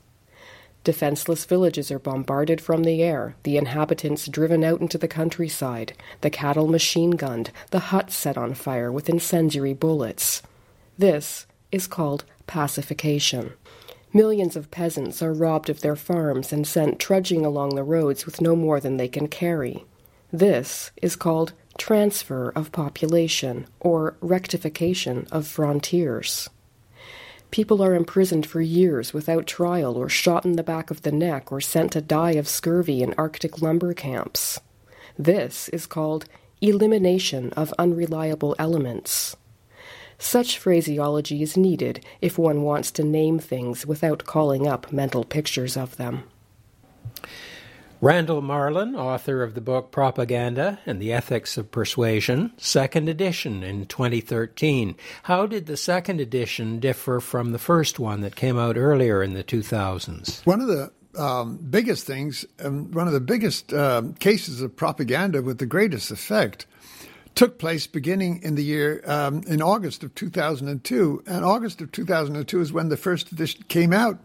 Defenseless 0.85 1.47
villages 1.47 1.91
are 1.91 1.99
bombarded 1.99 2.61
from 2.61 2.85
the 2.85 3.03
air, 3.03 3.37
the 3.45 3.57
inhabitants 3.57 4.29
driven 4.29 4.63
out 4.63 4.83
into 4.83 4.99
the 4.99 5.09
countryside, 5.09 5.95
the 6.21 6.29
cattle 6.29 6.69
machine 6.69 7.13
gunned, 7.13 7.51
the 7.71 7.79
huts 7.79 8.15
set 8.15 8.37
on 8.37 8.53
fire 8.53 8.93
with 8.93 9.09
incendiary 9.09 9.73
bullets. 9.73 10.43
This 10.99 11.47
is 11.73 11.87
called 11.87 12.27
pacification. 12.47 13.55
Millions 14.13 14.55
of 14.55 14.71
peasants 14.71 15.23
are 15.23 15.33
robbed 15.33 15.71
of 15.71 15.81
their 15.81 15.97
farms 15.97 16.53
and 16.53 16.67
sent 16.67 17.01
trudging 17.01 17.47
along 17.47 17.75
the 17.75 17.85
roads 17.85 18.27
with 18.27 18.43
no 18.43 18.55
more 18.55 18.81
than 18.81 18.99
they 18.99 19.09
can 19.09 19.29
carry. 19.29 19.87
This 20.33 20.93
is 21.03 21.17
called 21.17 21.53
transfer 21.77 22.51
of 22.51 22.73
population 22.73 23.67
or 23.81 24.17
rectification 24.21 25.27
of 25.33 25.47
frontiers. 25.47 26.49
People 27.51 27.83
are 27.83 27.97
imprisoned 27.97 28.47
for 28.47 28.61
years 28.61 29.13
without 29.13 29.47
trial 29.47 29.97
or 29.97 30.09
shot 30.09 30.45
in 30.45 30.53
the 30.53 30.63
back 30.63 30.91
of 30.93 31.03
the 31.03 31.11
neck 31.11 31.51
or 31.51 31.61
sent 31.61 31.93
to 31.93 32.01
die 32.01 32.33
of 32.33 32.47
scurvy 32.47 33.03
in 33.03 33.15
Arctic 33.19 33.61
lumber 33.61 33.93
camps. 33.93 34.61
This 35.19 35.69
is 35.71 35.87
called 35.87 36.27
elimination 36.61 37.53
of 37.55 37.75
unreliable 37.79 38.55
elements. 38.59 39.37
Such 40.17 40.59
phraseology 40.59 41.43
is 41.43 41.57
needed 41.57 42.05
if 42.21 42.39
one 42.39 42.63
wants 42.63 42.93
to 42.93 43.03
name 43.03 43.39
things 43.41 43.85
without 43.85 44.25
calling 44.25 44.69
up 44.69 44.93
mental 44.93 45.25
pictures 45.25 45.77
of 45.77 45.97
them. 45.97 46.25
Randall 48.02 48.40
Marlin, 48.40 48.97
author 48.97 49.42
of 49.42 49.52
the 49.52 49.61
book 49.61 49.90
Propaganda 49.90 50.78
and 50.87 51.02
the 51.02 51.12
Ethics 51.12 51.59
of 51.59 51.71
Persuasion, 51.71 52.50
second 52.57 53.11
edition 53.11 53.62
in 53.62 53.85
2013. 53.85 54.97
How 55.25 55.45
did 55.45 55.66
the 55.66 55.76
second 55.76 56.19
edition 56.19 56.80
differ 56.80 57.21
from 57.21 57.52
the 57.52 57.59
first 57.59 57.99
one 57.99 58.23
that 58.23 58.37
came 58.37 58.59
out 58.59 58.78
earlier 58.78 59.23
in 59.23 59.35
the 59.35 59.45
2000s? 59.45 60.47
One 60.47 60.62
of 60.62 60.69
the 60.69 60.90
um, 61.19 61.59
biggest 61.59 62.07
things, 62.07 62.47
um, 62.64 62.90
one 62.90 63.07
of 63.07 63.12
the 63.12 63.21
biggest 63.21 63.75
um, 63.75 64.14
cases 64.14 64.62
of 64.62 64.75
propaganda 64.75 65.42
with 65.42 65.59
the 65.59 65.66
greatest 65.66 66.11
effect 66.11 66.64
took 67.35 67.59
place 67.59 67.87
beginning 67.87 68.40
in 68.42 68.54
the 68.54 68.64
year 68.64 69.02
um, 69.04 69.42
in 69.47 69.61
August 69.61 70.02
of 70.02 70.14
2002. 70.14 71.25
And 71.26 71.45
August 71.45 71.83
of 71.83 71.92
2002 71.92 72.61
is 72.62 72.73
when 72.73 72.88
the 72.88 72.97
first 72.97 73.30
edition 73.30 73.62
came 73.69 73.92
out. 73.92 74.19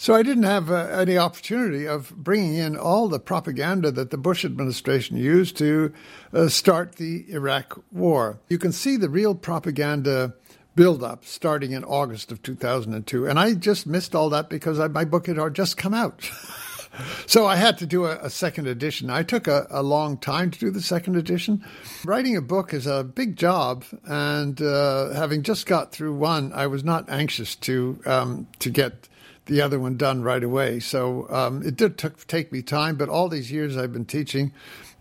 So 0.00 0.14
I 0.14 0.22
didn't 0.22 0.44
have 0.44 0.70
uh, 0.70 0.76
any 0.92 1.18
opportunity 1.18 1.84
of 1.88 2.10
bringing 2.16 2.54
in 2.54 2.76
all 2.76 3.08
the 3.08 3.18
propaganda 3.18 3.90
that 3.90 4.10
the 4.10 4.16
Bush 4.16 4.44
administration 4.44 5.16
used 5.16 5.56
to 5.56 5.92
uh, 6.32 6.46
start 6.46 6.94
the 6.94 7.24
Iraq 7.28 7.82
war. 7.90 8.38
You 8.48 8.58
can 8.58 8.70
see 8.70 8.96
the 8.96 9.08
real 9.10 9.34
propaganda 9.34 10.34
buildup 10.76 11.24
starting 11.24 11.72
in 11.72 11.82
August 11.82 12.30
of 12.30 12.40
2002. 12.44 13.26
And 13.26 13.40
I 13.40 13.54
just 13.54 13.88
missed 13.88 14.14
all 14.14 14.30
that 14.30 14.48
because 14.48 14.78
I, 14.78 14.86
my 14.86 15.04
book 15.04 15.26
had 15.26 15.36
just 15.52 15.76
come 15.76 15.94
out. 15.94 16.30
so 17.26 17.46
I 17.46 17.56
had 17.56 17.76
to 17.78 17.86
do 17.86 18.04
a, 18.04 18.18
a 18.18 18.30
second 18.30 18.68
edition. 18.68 19.10
I 19.10 19.24
took 19.24 19.48
a, 19.48 19.66
a, 19.68 19.82
long 19.82 20.16
time 20.16 20.52
to 20.52 20.58
do 20.60 20.70
the 20.70 20.80
second 20.80 21.16
edition. 21.16 21.64
Writing 22.04 22.36
a 22.36 22.40
book 22.40 22.72
is 22.72 22.86
a 22.86 23.02
big 23.02 23.34
job, 23.34 23.84
and 24.04 24.62
uh, 24.62 25.10
having 25.10 25.42
just 25.42 25.66
got 25.66 25.90
through 25.90 26.14
one, 26.14 26.52
I 26.52 26.68
was 26.68 26.84
not 26.84 27.10
anxious 27.10 27.56
to 27.56 28.00
um, 28.06 28.46
to 28.60 28.70
get 28.70 29.08
the 29.48 29.60
other 29.60 29.80
one 29.80 29.96
done 29.96 30.22
right 30.22 30.44
away. 30.44 30.78
So 30.78 31.28
um, 31.30 31.62
it 31.66 31.76
did 31.76 31.98
t- 31.98 32.08
take 32.28 32.52
me 32.52 32.62
time, 32.62 32.96
but 32.96 33.08
all 33.08 33.28
these 33.28 33.50
years 33.50 33.76
I've 33.76 33.92
been 33.92 34.04
teaching, 34.04 34.52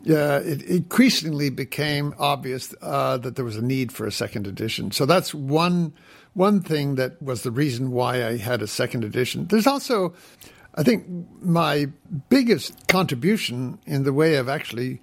uh, 0.10 0.42
it 0.44 0.64
increasingly 0.64 1.50
became 1.50 2.16
obvious 2.18 2.74
uh, 2.82 3.18
that 3.18 3.36
there 3.36 3.46
was 3.46 3.58
a 3.58 3.62
need 3.62 3.92
for 3.92 4.08
a 4.08 4.12
second 4.12 4.48
edition. 4.48 4.92
So 4.92 5.06
that's 5.06 5.34
one 5.34 5.94
one 6.34 6.62
thing 6.62 6.96
that 6.96 7.20
was 7.20 7.42
the 7.42 7.50
reason 7.50 7.92
why 7.92 8.24
I 8.24 8.38
had 8.38 8.62
a 8.62 8.68
second 8.68 9.04
edition. 9.04 9.48
There's 9.48 9.66
also, 9.66 10.14
I 10.76 10.84
think, 10.84 11.04
my 11.42 11.88
biggest 12.30 12.88
contribution 12.88 13.80
in 13.88 14.04
the 14.04 14.14
way 14.14 14.36
of 14.36 14.48
actually 14.48 15.02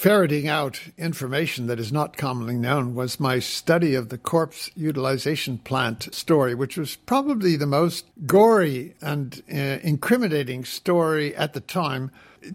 ferreting 0.00 0.48
out 0.48 0.80
information 0.96 1.66
that 1.66 1.78
is 1.78 1.92
not 1.92 2.16
commonly 2.16 2.56
known 2.56 2.94
was 2.94 3.20
my 3.20 3.38
study 3.38 3.94
of 3.94 4.08
the 4.08 4.16
corpse 4.16 4.70
utilization 4.74 5.58
plant 5.58 6.08
story, 6.14 6.54
which 6.54 6.78
was 6.78 6.96
probably 6.96 7.54
the 7.54 7.66
most 7.66 8.06
gory 8.24 8.94
and 9.02 9.42
uh, 9.52 9.76
incriminating 9.82 10.64
story 10.64 11.36
at 11.36 11.52
the 11.52 11.60
time 11.60 12.10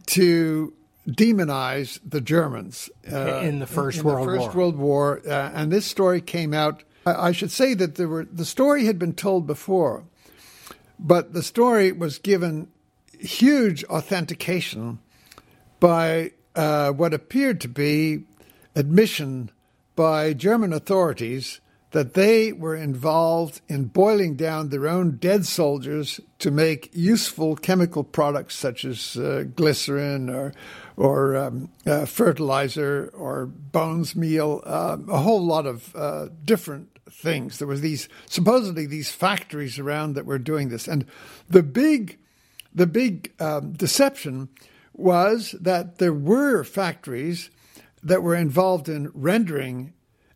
to 0.08 0.74
demonize 1.08 2.00
the 2.04 2.20
Germans 2.20 2.90
uh, 3.14 3.42
in 3.44 3.60
the 3.60 3.68
First 3.68 4.00
in, 4.00 4.08
in 4.08 4.12
World 4.12 4.28
the 4.28 4.32
First 4.32 4.48
War. 4.48 4.56
World 4.56 4.78
War, 4.78 5.22
uh, 5.28 5.52
and 5.54 5.72
this 5.72 5.86
story 5.86 6.22
came 6.22 6.52
out. 6.52 6.82
I 7.06 7.32
should 7.32 7.52
say 7.52 7.76
that 7.76 7.94
there 7.94 8.08
were 8.08 8.26
the 8.26 8.44
story 8.44 8.86
had 8.86 8.98
been 8.98 9.14
told 9.14 9.46
before, 9.46 10.04
but 10.98 11.34
the 11.34 11.44
story 11.44 11.92
was 11.92 12.18
given 12.18 12.70
huge 13.20 13.84
authentication 13.84 14.98
by 15.80 16.32
uh, 16.56 16.92
what 16.92 17.14
appeared 17.14 17.62
to 17.62 17.68
be 17.68 18.24
admission 18.76 19.50
by 19.96 20.34
German 20.34 20.74
authorities 20.74 21.62
that 21.92 22.14
they 22.14 22.52
were 22.52 22.76
involved 22.76 23.62
in 23.70 23.86
boiling 23.86 24.36
down 24.36 24.68
their 24.68 24.86
own 24.86 25.16
dead 25.16 25.46
soldiers 25.46 26.20
to 26.40 26.52
make 26.52 26.90
useful 26.94 27.56
chemical 27.56 28.04
products 28.04 28.54
such 28.56 28.84
as 28.84 29.16
uh, 29.16 29.46
glycerin 29.56 30.30
or 30.30 30.54
or 30.98 31.38
um, 31.38 31.70
uh, 31.86 32.06
fertilizer 32.06 33.10
or 33.14 33.46
bones 33.46 34.16
meal, 34.16 34.62
uh, 34.66 34.98
a 35.10 35.20
whole 35.20 35.46
lot 35.46 35.66
of 35.66 35.96
uh, 35.96 36.28
different 36.44 36.90
things. 37.10 37.60
There 37.60 37.68
was 37.68 37.80
these 37.82 38.10
supposedly 38.26 38.86
these 38.86 39.12
factories 39.12 39.80
around 39.80 40.16
that 40.16 40.26
were 40.26 40.40
doing 40.40 40.68
this, 40.68 40.90
and 40.90 41.06
the 41.50 41.64
big 41.64 42.18
the 42.74 42.88
big 42.88 43.32
um, 43.40 43.72
deception 43.72 44.50
was 44.98 45.56
that 45.60 45.98
there 45.98 46.14
were 46.14 46.64
factories 46.64 47.50
that 48.04 48.24
were 48.24 48.36
involved 48.36 48.88
in 48.88 49.12
rendering 49.14 49.94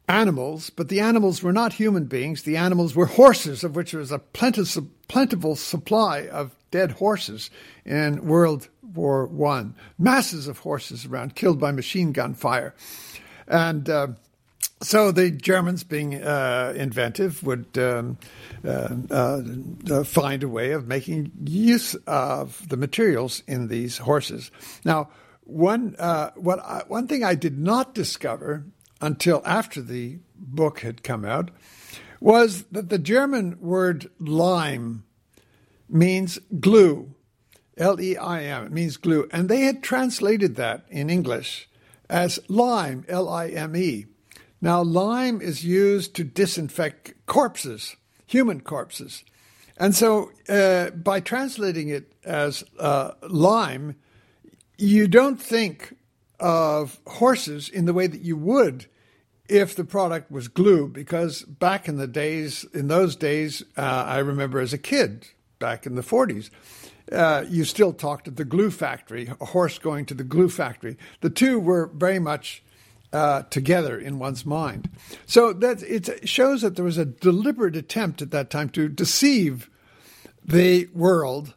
animals, 0.07 0.69
but 0.69 0.89
the 0.89 0.99
animals 0.99 1.43
were 1.43 1.53
not 1.53 1.73
human 1.73 2.05
beings. 2.05 2.43
The 2.43 2.57
animals 2.57 2.95
were 2.95 3.05
horses, 3.05 3.63
of 3.63 3.75
which 3.75 3.91
there 3.91 3.99
was 3.99 4.11
a 4.11 4.19
plentiful, 4.19 4.87
plentiful 5.07 5.55
supply 5.55 6.27
of 6.27 6.55
dead 6.71 6.91
horses 6.93 7.49
in 7.85 8.25
World 8.25 8.69
War 8.81 9.25
One. 9.27 9.75
Masses 9.97 10.47
of 10.47 10.59
horses 10.59 11.05
around, 11.05 11.35
killed 11.35 11.59
by 11.59 11.71
machine 11.71 12.11
gun 12.11 12.33
fire, 12.33 12.73
and. 13.47 13.89
Uh, 13.89 14.07
so 14.81 15.11
the 15.11 15.31
Germans, 15.31 15.83
being 15.83 16.23
uh, 16.23 16.73
inventive, 16.75 17.43
would 17.43 17.77
um, 17.77 18.17
uh, 18.63 18.95
uh, 19.11 20.03
find 20.03 20.43
a 20.43 20.47
way 20.47 20.71
of 20.71 20.87
making 20.87 21.31
use 21.43 21.95
of 22.07 22.67
the 22.69 22.77
materials 22.77 23.43
in 23.47 23.67
these 23.67 23.97
horses. 23.97 24.51
Now, 24.85 25.09
one 25.43 25.95
uh, 25.99 26.31
what 26.35 26.59
I, 26.59 26.83
one 26.87 27.07
thing 27.07 27.23
I 27.23 27.35
did 27.35 27.57
not 27.57 27.93
discover 27.93 28.65
until 29.01 29.41
after 29.45 29.81
the 29.81 30.19
book 30.35 30.79
had 30.81 31.03
come 31.03 31.25
out 31.25 31.51
was 32.21 32.63
that 32.71 32.89
the 32.89 32.99
German 32.99 33.57
word 33.59 34.09
Leim 34.19 35.03
means 35.89 36.39
glue, 36.59 37.15
L 37.77 37.99
E 37.99 38.15
I 38.15 38.43
M. 38.43 38.65
It 38.65 38.71
means 38.71 38.97
glue, 38.97 39.27
and 39.31 39.49
they 39.49 39.61
had 39.61 39.81
translated 39.81 40.55
that 40.55 40.85
in 40.89 41.09
English 41.09 41.67
as 42.09 42.39
lime, 42.47 43.05
L 43.07 43.27
I 43.27 43.47
M 43.47 43.75
E. 43.75 44.05
Now, 44.61 44.81
lime 44.81 45.41
is 45.41 45.63
used 45.63 46.15
to 46.15 46.23
disinfect 46.23 47.13
corpses, 47.25 47.95
human 48.25 48.61
corpses. 48.61 49.23
And 49.77 49.95
so, 49.95 50.31
uh, 50.49 50.89
by 50.89 51.21
translating 51.21 51.87
it 51.87 52.11
as 52.25 52.65
uh, 52.77 53.11
lime, 53.21 53.95
you 54.77 55.07
don't 55.07 55.41
think 55.41 55.95
of 56.39 56.99
horses 57.07 57.69
in 57.69 57.85
the 57.85 57.93
way 57.93 58.07
that 58.07 58.21
you 58.21 58.35
would 58.35 58.87
if 59.47 59.75
the 59.75 59.83
product 59.83 60.31
was 60.31 60.47
glue, 60.47 60.87
because 60.87 61.41
back 61.43 61.87
in 61.87 61.97
the 61.97 62.07
days, 62.07 62.65
in 62.73 62.87
those 62.87 63.15
days, 63.15 63.63
uh, 63.77 63.81
I 63.81 64.19
remember 64.19 64.59
as 64.59 64.73
a 64.73 64.77
kid, 64.77 65.27
back 65.57 65.85
in 65.85 65.95
the 65.95 66.03
40s, 66.03 66.49
uh, 67.11 67.45
you 67.49 67.63
still 67.63 67.91
talked 67.91 68.27
of 68.27 68.35
the 68.35 68.45
glue 68.45 68.69
factory, 68.69 69.31
a 69.41 69.45
horse 69.45 69.79
going 69.79 70.05
to 70.05 70.13
the 70.13 70.23
glue 70.23 70.49
factory. 70.49 70.97
The 71.21 71.31
two 71.31 71.59
were 71.59 71.87
very 71.87 72.19
much 72.19 72.61
uh, 73.11 73.43
together 73.43 73.99
in 73.99 74.19
one's 74.19 74.45
mind. 74.45 74.89
So 75.25 75.53
that 75.53 75.81
it 75.83 76.27
shows 76.27 76.61
that 76.61 76.75
there 76.75 76.85
was 76.85 76.97
a 76.97 77.05
deliberate 77.05 77.75
attempt 77.75 78.21
at 78.21 78.31
that 78.31 78.49
time 78.49 78.69
to 78.69 78.87
deceive 78.87 79.69
the 80.43 80.87
world 80.93 81.53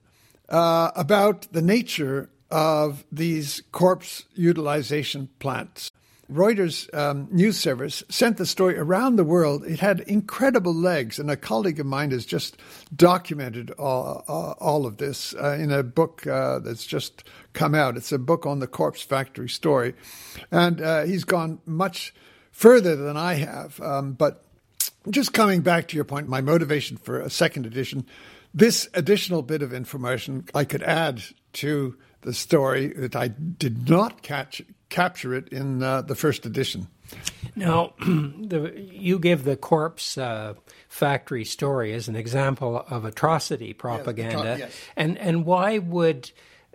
uh, 0.49 0.91
about 0.97 1.53
the 1.53 1.63
nature 1.63 2.31
of 2.51 3.05
these 3.11 3.63
corpse 3.73 4.25
utilization 4.35 5.29
plants. 5.39 5.91
Reuters 6.33 6.93
um, 6.95 7.29
news 7.31 7.59
service 7.59 8.03
sent 8.09 8.37
the 8.37 8.47
story 8.47 8.79
around 8.79 9.17
the 9.17 9.25
world. 9.25 9.65
It 9.65 9.81
had 9.81 10.01
incredible 10.01 10.75
legs, 10.75 11.19
and 11.19 11.31
a 11.31 11.37
colleague 11.37 11.81
of 11.81 11.87
mine 11.87 12.11
has 12.11 12.25
just 12.25 12.57
documented 12.95 13.71
all, 13.73 14.25
all 14.61 14.87
of 14.87 14.97
this 14.97 15.35
uh, 15.35 15.57
in 15.61 15.71
a 15.71 15.83
book 15.83 16.27
uh, 16.27 16.59
that's 16.61 16.87
just 16.87 17.25
come 17.53 17.75
out. 17.75 17.97
It's 17.97 18.13
a 18.13 18.19
book 18.19 18.47
on 18.47 18.61
the 18.61 18.67
corpse 18.67 19.03
factory 19.03 19.49
story, 19.49 19.95
and 20.51 20.81
uh, 20.81 21.03
he's 21.03 21.25
gone 21.25 21.61
much 21.67 22.15
further 22.51 22.97
than 22.97 23.17
I 23.17 23.35
have. 23.35 23.81
Um, 23.81 24.13
but 24.13 24.45
just 25.11 25.33
coming 25.33 25.63
back 25.63 25.89
to 25.89 25.97
your 25.97 26.05
point, 26.05 26.29
my 26.29 26.41
motivation 26.41 26.97
for 26.97 27.21
a 27.21 27.31
second 27.31 27.67
edition, 27.67 28.07
this 28.55 28.89
additional 28.95 29.43
bit 29.43 29.63
of 29.63 29.73
information 29.73 30.45
I 30.55 30.65
could 30.65 30.83
add 30.83 31.23
to 31.55 31.97
the 32.23 32.33
story 32.33 32.89
that 32.89 33.17
I 33.17 33.29
did 33.29 33.89
not 33.89 34.23
catch 34.23 34.63
capture 34.93 35.35
it 35.35 35.49
in 35.49 35.83
uh, 35.83 36.03
the 36.03 36.15
first 36.15 36.47
edition. 36.47 36.87
Now, 37.57 37.95
the, 37.99 38.73
you 38.77 39.19
give 39.19 39.45
the 39.45 39.57
corpse 39.57 40.17
uh, 40.17 40.55
factory 40.89 41.45
story 41.45 41.93
as 41.95 42.09
an 42.09 42.15
example 42.15 42.85
of 42.89 43.05
atrocity 43.05 43.73
propaganda, 43.73 44.45
yes, 44.45 44.59
yes. 44.59 44.77
and 44.97 45.19
and 45.19 45.45
why 45.45 45.79
would 45.79 46.31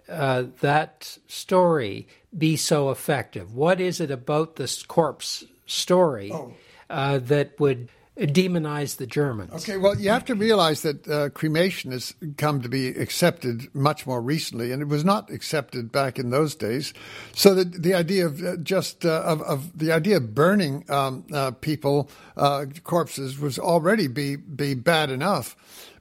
uh, 0.09 0.45
that 0.61 1.17
story 1.27 2.07
be 2.37 2.57
so 2.57 2.89
effective? 2.89 3.53
What 3.53 3.79
is 3.79 4.01
it 4.01 4.11
about 4.11 4.55
this 4.57 4.83
corpse 4.83 5.45
story 5.65 6.31
oh. 6.31 6.53
Uh, 6.89 7.17
that 7.17 7.59
would 7.59 7.89
demonize 8.25 8.97
the 8.97 9.05
Germans. 9.05 9.53
Okay, 9.53 9.77
well, 9.77 9.97
you 9.97 10.09
have 10.09 10.25
to 10.25 10.35
realize 10.35 10.81
that 10.81 11.07
uh, 11.07 11.29
cremation 11.29 11.91
has 11.91 12.15
come 12.37 12.61
to 12.61 12.69
be 12.69 12.87
accepted 12.87 13.73
much 13.75 14.07
more 14.07 14.21
recently, 14.21 14.71
and 14.71 14.81
it 14.81 14.87
was 14.87 15.05
not 15.05 15.29
accepted 15.29 15.91
back 15.91 16.17
in 16.17 16.31
those 16.31 16.55
days. 16.55 16.93
So 17.33 17.53
the 17.53 17.65
the 17.65 17.93
idea 17.93 18.25
of 18.25 18.43
uh, 18.43 18.57
just 18.57 19.05
uh, 19.05 19.21
of, 19.25 19.41
of 19.43 19.77
the 19.77 19.91
idea 19.91 20.17
of 20.17 20.33
burning 20.33 20.83
um, 20.89 21.25
uh, 21.31 21.51
people 21.51 22.09
uh, 22.35 22.65
corpses 22.83 23.39
was 23.39 23.59
already 23.59 24.07
be 24.07 24.35
be 24.35 24.73
bad 24.73 25.11
enough. 25.11 25.55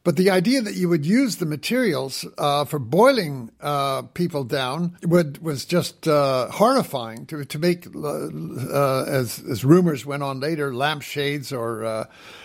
But 0.06 0.14
the 0.14 0.30
idea 0.30 0.62
that 0.62 0.76
you 0.76 0.88
would 0.88 1.04
use 1.04 1.38
the 1.38 1.46
materials 1.46 2.24
uh, 2.38 2.64
for 2.64 2.78
boiling 2.78 3.50
uh, 3.60 4.02
people 4.02 4.44
down 4.44 4.96
would, 5.02 5.38
was 5.42 5.64
just 5.64 6.06
uh, 6.06 6.48
horrifying 6.48 7.26
to, 7.26 7.44
to 7.44 7.58
make, 7.58 7.88
uh, 7.88 8.28
uh, 8.70 9.04
as, 9.08 9.42
as 9.50 9.64
rumors 9.64 10.06
went 10.06 10.22
on 10.22 10.38
later, 10.38 10.72
lampshades 10.72 11.52
or 11.52 11.84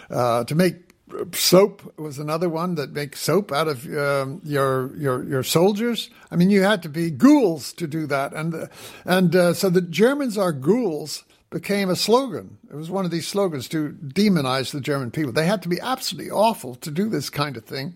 uh, 0.10 0.44
to 0.46 0.56
make 0.56 0.74
soap 1.34 2.00
was 2.00 2.18
another 2.18 2.50
one 2.50 2.74
that 2.76 2.94
make 2.94 3.16
soap 3.16 3.52
out 3.52 3.68
of 3.68 3.86
um, 3.96 4.42
your 4.44 4.96
your 4.98 5.24
your 5.24 5.44
soldiers. 5.44 6.10
I 6.32 6.38
mean, 6.38 6.50
you 6.50 6.64
had 6.64 6.82
to 6.82 6.90
be 6.90 7.12
ghouls 7.12 7.74
to 7.74 7.86
do 7.86 8.08
that, 8.08 8.34
and 8.34 8.70
and 9.06 9.34
so 9.56 9.70
the 9.70 9.82
Germans 9.82 10.36
are 10.36 10.52
ghouls 10.52 11.26
became 11.52 11.90
a 11.90 11.96
slogan. 11.96 12.58
It 12.72 12.76
was 12.76 12.90
one 12.90 13.06
of 13.06 13.12
these 13.12 13.28
slogans 13.28 13.68
to 13.70 13.92
demonize 13.92 14.72
the 14.72 14.82
German 14.82 15.12
people. 15.12 15.34
They 15.34 15.46
had 15.46 15.62
to 15.64 15.70
be 15.70 15.82
absolutely 15.82 16.32
awful 16.32 16.76
to 16.76 16.90
do 16.90 17.10
this 17.10 17.30
kind 17.30 17.58
of 17.58 17.66
thing. 17.66 17.94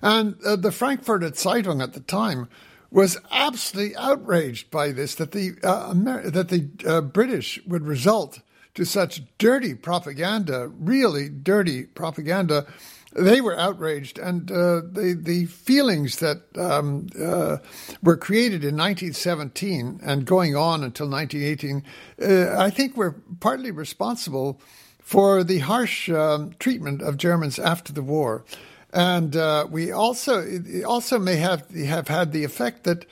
And 0.00 0.36
uh, 0.46 0.56
the 0.56 0.72
Frankfurter 0.72 1.30
Zeitung 1.30 1.82
at 1.82 1.92
the 1.92 2.00
time 2.00 2.48
was 2.90 3.18
absolutely 3.32 3.96
outraged 3.96 4.70
by 4.70 4.92
this 4.92 5.16
that 5.16 5.32
the 5.32 5.56
uh, 5.64 5.90
Amer- 5.90 6.30
that 6.30 6.48
the 6.48 6.68
uh, 6.86 7.00
British 7.00 7.60
would 7.66 7.84
result 7.84 8.40
to 8.74 8.84
such 8.84 9.22
dirty 9.38 9.74
propaganda, 9.74 10.68
really 10.68 11.28
dirty 11.28 11.84
propaganda 11.84 12.66
they 13.14 13.40
were 13.40 13.58
outraged, 13.58 14.18
and 14.18 14.50
uh, 14.50 14.82
the 14.90 15.16
the 15.18 15.46
feelings 15.46 16.16
that 16.16 16.42
um, 16.58 17.06
uh, 17.20 17.58
were 18.02 18.16
created 18.16 18.64
in 18.64 18.76
1917 18.76 20.00
and 20.02 20.24
going 20.24 20.56
on 20.56 20.82
until 20.82 21.08
1918, 21.08 21.84
uh, 22.20 22.60
I 22.60 22.70
think, 22.70 22.96
were 22.96 23.16
partly 23.40 23.70
responsible 23.70 24.60
for 25.00 25.44
the 25.44 25.60
harsh 25.60 26.10
um, 26.10 26.54
treatment 26.58 27.02
of 27.02 27.16
Germans 27.16 27.58
after 27.58 27.92
the 27.92 28.02
war, 28.02 28.44
and 28.92 29.36
uh, 29.36 29.66
we 29.70 29.92
also 29.92 30.44
also 30.84 31.18
may 31.18 31.36
have 31.36 31.70
have 31.70 32.08
had 32.08 32.32
the 32.32 32.42
effect 32.42 32.82
that 32.84 33.06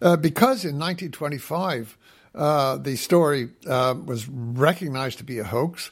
uh, 0.00 0.16
because 0.16 0.64
in 0.64 0.78
1925 0.78 1.98
uh, 2.34 2.78
the 2.78 2.96
story 2.96 3.50
was 3.66 4.26
recognized 4.28 5.18
to 5.18 5.24
be 5.24 5.38
a 5.38 5.44
hoax, 5.44 5.90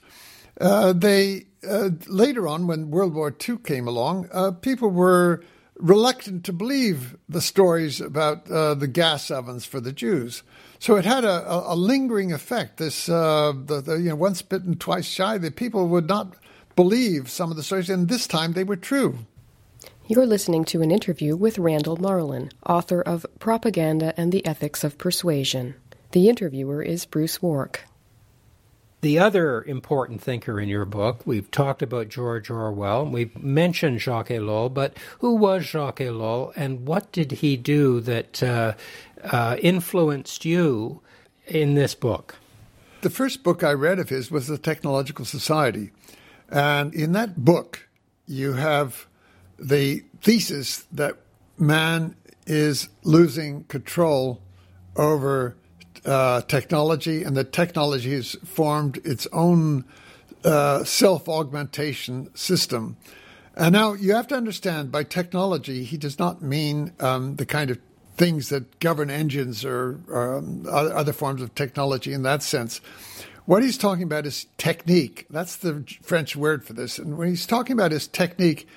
they 0.57 1.44
uh, 1.68 1.90
later 2.07 2.49
on, 2.49 2.66
when 2.66 2.90
World 2.90 3.14
War 3.14 3.35
II 3.49 3.59
came 3.59 3.87
along, 3.87 4.29
uh, 4.33 4.53
people 4.53 4.90
were 4.90 5.42
reluctant 5.77 6.44
to 6.44 6.53
believe 6.53 7.16
the 7.29 7.40
stories 7.40 8.01
about 8.01 8.51
uh, 8.51 8.75
the 8.75 8.87
gas 8.87 9.31
ovens 9.31 9.64
for 9.64 9.81
the 9.81 9.92
Jews. 9.92 10.42
So 10.79 10.96
it 10.96 11.05
had 11.05 11.25
a, 11.25 11.51
a, 11.51 11.75
a 11.75 11.77
lingering 11.77 12.33
effect. 12.33 12.79
This, 12.79 13.09
uh, 13.09 13.53
the, 13.64 13.81
the, 13.81 13.94
you 13.96 14.11
know, 14.11 14.16
once 14.16 14.42
bitten, 14.42 14.77
twice 14.77 15.07
shy. 15.07 15.38
The 15.38 15.51
people 15.51 15.88
would 15.88 16.09
not 16.09 16.35
believe 16.77 17.31
some 17.31 17.51
of 17.51 17.57
the 17.57 17.62
stories, 17.62 17.90
and 17.90 18.09
this 18.09 18.27
time 18.27 18.53
they 18.53 18.64
were 18.64 18.77
true. 18.77 19.18
You're 20.07 20.27
listening 20.27 20.64
to 20.66 20.83
an 20.83 20.90
interview 20.90 21.37
with 21.37 21.59
Randall 21.59 21.96
Marlin, 21.96 22.51
author 22.66 23.01
of 23.01 23.25
Propaganda 23.38 24.12
and 24.16 24.33
the 24.33 24.44
Ethics 24.44 24.83
of 24.83 24.99
Persuasion. 24.99 25.75
The 26.12 26.29
interviewer 26.29 26.83
is 26.83 27.07
Bruce 27.07 27.40
Wark. 27.40 27.85
The 29.01 29.19
other 29.19 29.63
important 29.63 30.21
thinker 30.21 30.61
in 30.61 30.69
your 30.69 30.85
book, 30.85 31.23
we've 31.25 31.51
talked 31.51 31.81
about 31.81 32.11
George 32.11 32.51
Orwell, 32.51 33.07
we've 33.07 33.37
mentioned 33.43 34.01
Jacques 34.01 34.29
Ellul, 34.29 34.73
but 34.73 34.95
who 35.21 35.37
was 35.37 35.65
Jacques 35.65 36.01
Ellul 36.01 36.53
and 36.55 36.87
what 36.87 37.11
did 37.11 37.33
he 37.33 37.57
do 37.57 38.01
that 38.01 38.43
uh, 38.43 38.75
uh, 39.25 39.57
influenced 39.63 40.45
you 40.45 41.01
in 41.47 41.75
this 41.75 41.95
book? 41.95 42.37
The 43.01 43.09
first 43.09 43.43
book 43.43 43.65
I 43.65 43.73
read 43.73 43.99
of 43.99 44.11
his 44.11 44.31
was 44.31 44.49
The 44.49 44.59
Technological 44.59 45.25
Society. 45.25 45.93
And 46.51 46.93
in 46.93 47.13
that 47.13 47.43
book, 47.43 47.89
you 48.27 48.53
have 48.53 49.07
the 49.59 50.05
thesis 50.21 50.85
that 50.93 51.17
man 51.57 52.17
is 52.47 52.91
losing 53.03 53.65
control 53.65 54.43
over 54.97 55.57
uh, 56.05 56.43
technology, 56.43 57.23
and 57.23 57.37
that 57.37 57.53
technology 57.53 58.15
has 58.15 58.37
formed 58.45 58.99
its 59.05 59.27
own 59.33 59.85
uh, 60.45 60.85
self 60.85 61.29
augmentation 61.29 62.35
system. 62.35 62.97
And 63.57 63.73
now 63.73 63.93
you 63.93 64.15
have 64.15 64.29
to 64.29 64.37
understand 64.37 64.91
by 64.91 65.05
technology, 65.05 65.85
he 65.85 65.97
does 65.97 66.19
not 66.19 66.41
mean 66.41 66.93
um, 67.01 67.37
the 67.37 67.45
kind 67.45 67.71
of 67.71 67.79
things 68.17 68.49
that 68.51 68.81
govern 68.81 69.11
engines 69.11 69.65
or, 69.65 70.01
or 70.09 70.39
um, 70.39 70.67
other 70.71 71.13
forms 71.13 71.43
of 71.43 71.55
technology 71.55 72.13
in 72.13 72.23
that 72.23 72.43
sense. 72.43 72.81
What 73.47 73.63
he's 73.63 73.79
talking 73.79 74.05
about 74.05 74.27
is 74.27 74.47
technique. 74.59 75.27
That's 75.31 75.57
the 75.57 75.85
French 76.03 76.37
word 76.37 76.65
for 76.65 76.73
this. 76.73 76.99
And 76.99 77.19
when 77.19 77.29
he's 77.29 77.47
talking 77.47 77.73
about 77.73 77.91
his 77.91 78.07
technique, 78.07 78.69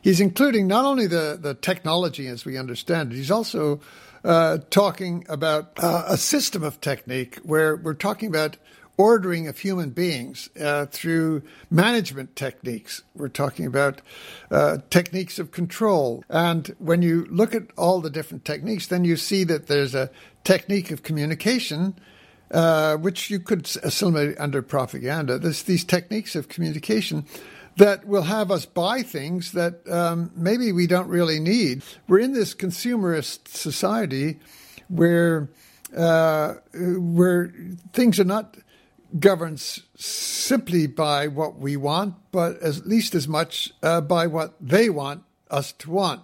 he's 0.00 0.20
including 0.20 0.66
not 0.66 0.84
only 0.84 1.06
the, 1.06 1.38
the 1.40 1.54
technology 1.54 2.26
as 2.28 2.44
we 2.44 2.56
understand 2.56 3.12
it, 3.12 3.16
he's 3.16 3.30
also 3.30 3.80
uh, 4.24 4.58
talking 4.70 5.24
about 5.28 5.72
uh, 5.78 6.04
a 6.08 6.16
system 6.16 6.62
of 6.62 6.80
technique 6.80 7.38
where 7.42 7.76
we're 7.76 7.94
talking 7.94 8.28
about 8.28 8.56
ordering 8.96 9.48
of 9.48 9.58
human 9.58 9.90
beings 9.90 10.50
uh, 10.60 10.86
through 10.86 11.42
management 11.70 12.36
techniques. 12.36 13.02
We're 13.14 13.28
talking 13.28 13.66
about 13.66 14.00
uh, 14.50 14.78
techniques 14.90 15.38
of 15.38 15.50
control. 15.50 16.24
And 16.28 16.74
when 16.78 17.02
you 17.02 17.26
look 17.30 17.54
at 17.54 17.64
all 17.76 18.00
the 18.00 18.10
different 18.10 18.44
techniques, 18.44 18.86
then 18.86 19.04
you 19.04 19.16
see 19.16 19.44
that 19.44 19.66
there's 19.66 19.94
a 19.94 20.10
technique 20.44 20.90
of 20.90 21.02
communication. 21.02 21.94
Uh, 22.50 22.98
which 22.98 23.30
you 23.30 23.40
could 23.40 23.64
assimilate 23.82 24.38
under 24.38 24.60
propaganda. 24.60 25.38
There's 25.38 25.62
these 25.62 25.84
techniques 25.84 26.36
of 26.36 26.50
communication 26.50 27.24
that 27.76 28.06
will 28.06 28.22
have 28.22 28.50
us 28.50 28.66
buy 28.66 29.02
things 29.02 29.52
that 29.52 29.88
um, 29.90 30.30
maybe 30.36 30.72
we 30.72 30.86
don't 30.86 31.08
really 31.08 31.40
need. 31.40 31.82
We're 32.08 32.20
in 32.20 32.32
this 32.32 32.54
consumerist 32.54 33.48
society 33.48 34.40
where 34.88 35.48
uh, 35.96 36.54
where 36.74 37.52
things 37.92 38.18
are 38.18 38.24
not 38.24 38.56
governed 39.18 39.60
simply 39.96 40.86
by 40.86 41.28
what 41.28 41.58
we 41.58 41.76
want, 41.76 42.14
but 42.30 42.62
at 42.62 42.86
least 42.86 43.14
as 43.14 43.28
much 43.28 43.72
uh, 43.82 44.00
by 44.00 44.26
what 44.26 44.54
they 44.60 44.88
want 44.88 45.22
us 45.50 45.72
to 45.72 45.90
want. 45.90 46.22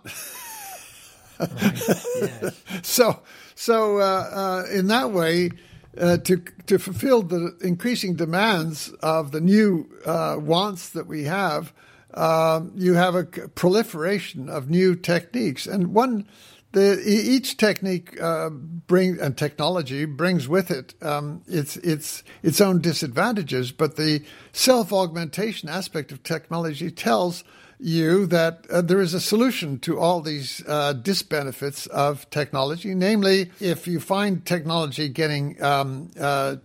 right. 1.38 1.50
yes. 1.60 2.62
So, 2.82 3.20
so 3.54 3.98
uh, 3.98 4.00
uh, 4.00 4.64
in 4.72 4.86
that 4.88 5.12
way, 5.12 5.50
uh, 5.98 6.18
to 6.18 6.38
to 6.66 6.78
fulfill 6.78 7.22
the 7.22 7.56
increasing 7.60 8.14
demands 8.14 8.90
of 9.02 9.32
the 9.32 9.40
new 9.40 9.88
uh, 10.04 10.36
wants 10.38 10.90
that 10.90 11.06
we 11.06 11.24
have, 11.24 11.72
um, 12.14 12.72
you 12.74 12.94
have 12.94 13.14
a 13.14 13.24
proliferation 13.24 14.48
of 14.48 14.70
new 14.70 14.94
techniques, 14.94 15.66
and 15.66 15.94
one. 15.94 16.26
The, 16.72 17.02
each 17.02 17.56
technique 17.56 18.20
uh, 18.20 18.50
bring 18.50 19.18
and 19.18 19.38
technology 19.38 20.04
brings 20.04 20.48
with 20.48 20.70
it 20.70 20.92
um, 21.00 21.40
its 21.48 21.78
its 21.78 22.22
its 22.42 22.60
own 22.60 22.82
disadvantages, 22.82 23.72
but 23.72 23.96
the 23.96 24.22
self 24.52 24.92
augmentation 24.92 25.70
aspect 25.70 26.12
of 26.12 26.22
technology 26.22 26.90
tells 26.90 27.42
you 27.78 28.26
that 28.26 28.66
uh, 28.70 28.80
there 28.82 29.00
is 29.00 29.14
a 29.14 29.20
solution 29.20 29.78
to 29.80 29.98
all 29.98 30.20
these 30.20 30.62
uh, 30.66 30.94
disbenefits 30.94 31.86
of 31.88 32.28
technology. 32.30 32.94
Namely, 32.94 33.50
if 33.60 33.86
you 33.86 34.00
find 34.00 34.44
technology 34.44 35.08
getting 35.08 35.62
um, 35.62 36.10
uh, 36.18 36.56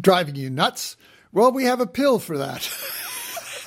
driving 0.00 0.34
you 0.34 0.50
nuts, 0.50 0.96
well, 1.32 1.52
we 1.52 1.64
have 1.64 1.80
a 1.80 1.86
pill 1.86 2.18
for 2.18 2.38
that. 2.38 2.68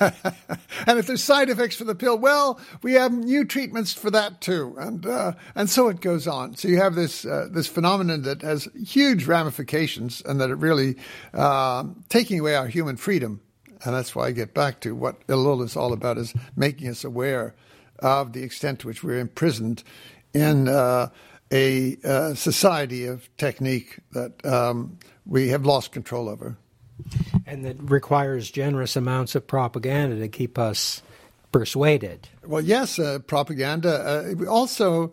and 0.00 0.98
if 0.98 1.06
there's 1.06 1.22
side 1.22 1.50
effects 1.50 1.76
for 1.76 1.84
the 1.84 1.94
pill, 1.94 2.18
well, 2.18 2.58
we 2.82 2.94
have 2.94 3.12
new 3.12 3.44
treatments 3.44 3.92
for 3.92 4.10
that 4.10 4.40
too, 4.40 4.74
and 4.78 5.04
uh, 5.06 5.32
and 5.54 5.68
so 5.68 5.88
it 5.88 6.00
goes 6.00 6.26
on. 6.26 6.56
So 6.56 6.68
you 6.68 6.78
have 6.78 6.94
this 6.94 7.24
uh, 7.24 7.48
this 7.50 7.66
phenomenon 7.66 8.22
that 8.22 8.40
has 8.42 8.66
huge 8.74 9.26
ramifications, 9.26 10.22
and 10.22 10.40
that 10.40 10.50
it 10.50 10.54
really 10.54 10.96
uh, 11.34 11.84
taking 12.08 12.40
away 12.40 12.54
our 12.54 12.66
human 12.66 12.96
freedom 12.96 13.42
and 13.84 13.94
that's 13.94 14.14
why 14.14 14.26
I 14.26 14.30
get 14.32 14.54
back 14.54 14.80
to 14.80 14.94
what 14.94 15.26
Ellul 15.26 15.64
is 15.64 15.76
all 15.76 15.92
about: 15.92 16.18
is 16.18 16.34
making 16.56 16.88
us 16.88 17.04
aware 17.04 17.54
of 17.98 18.32
the 18.32 18.42
extent 18.42 18.80
to 18.80 18.86
which 18.86 19.02
we're 19.02 19.18
imprisoned 19.18 19.82
in 20.32 20.68
uh, 20.68 21.08
a 21.52 21.96
uh, 22.04 22.34
society 22.34 23.06
of 23.06 23.28
technique 23.36 23.98
that 24.12 24.44
um, 24.46 24.98
we 25.26 25.48
have 25.48 25.64
lost 25.64 25.92
control 25.92 26.28
over, 26.28 26.56
and 27.46 27.64
that 27.64 27.76
requires 27.90 28.50
generous 28.50 28.96
amounts 28.96 29.34
of 29.34 29.46
propaganda 29.46 30.16
to 30.16 30.28
keep 30.28 30.58
us 30.58 31.02
persuaded. 31.52 32.28
Well, 32.46 32.62
yes, 32.62 32.98
uh, 32.98 33.18
propaganda. 33.20 34.34
Uh, 34.40 34.46
also, 34.48 35.12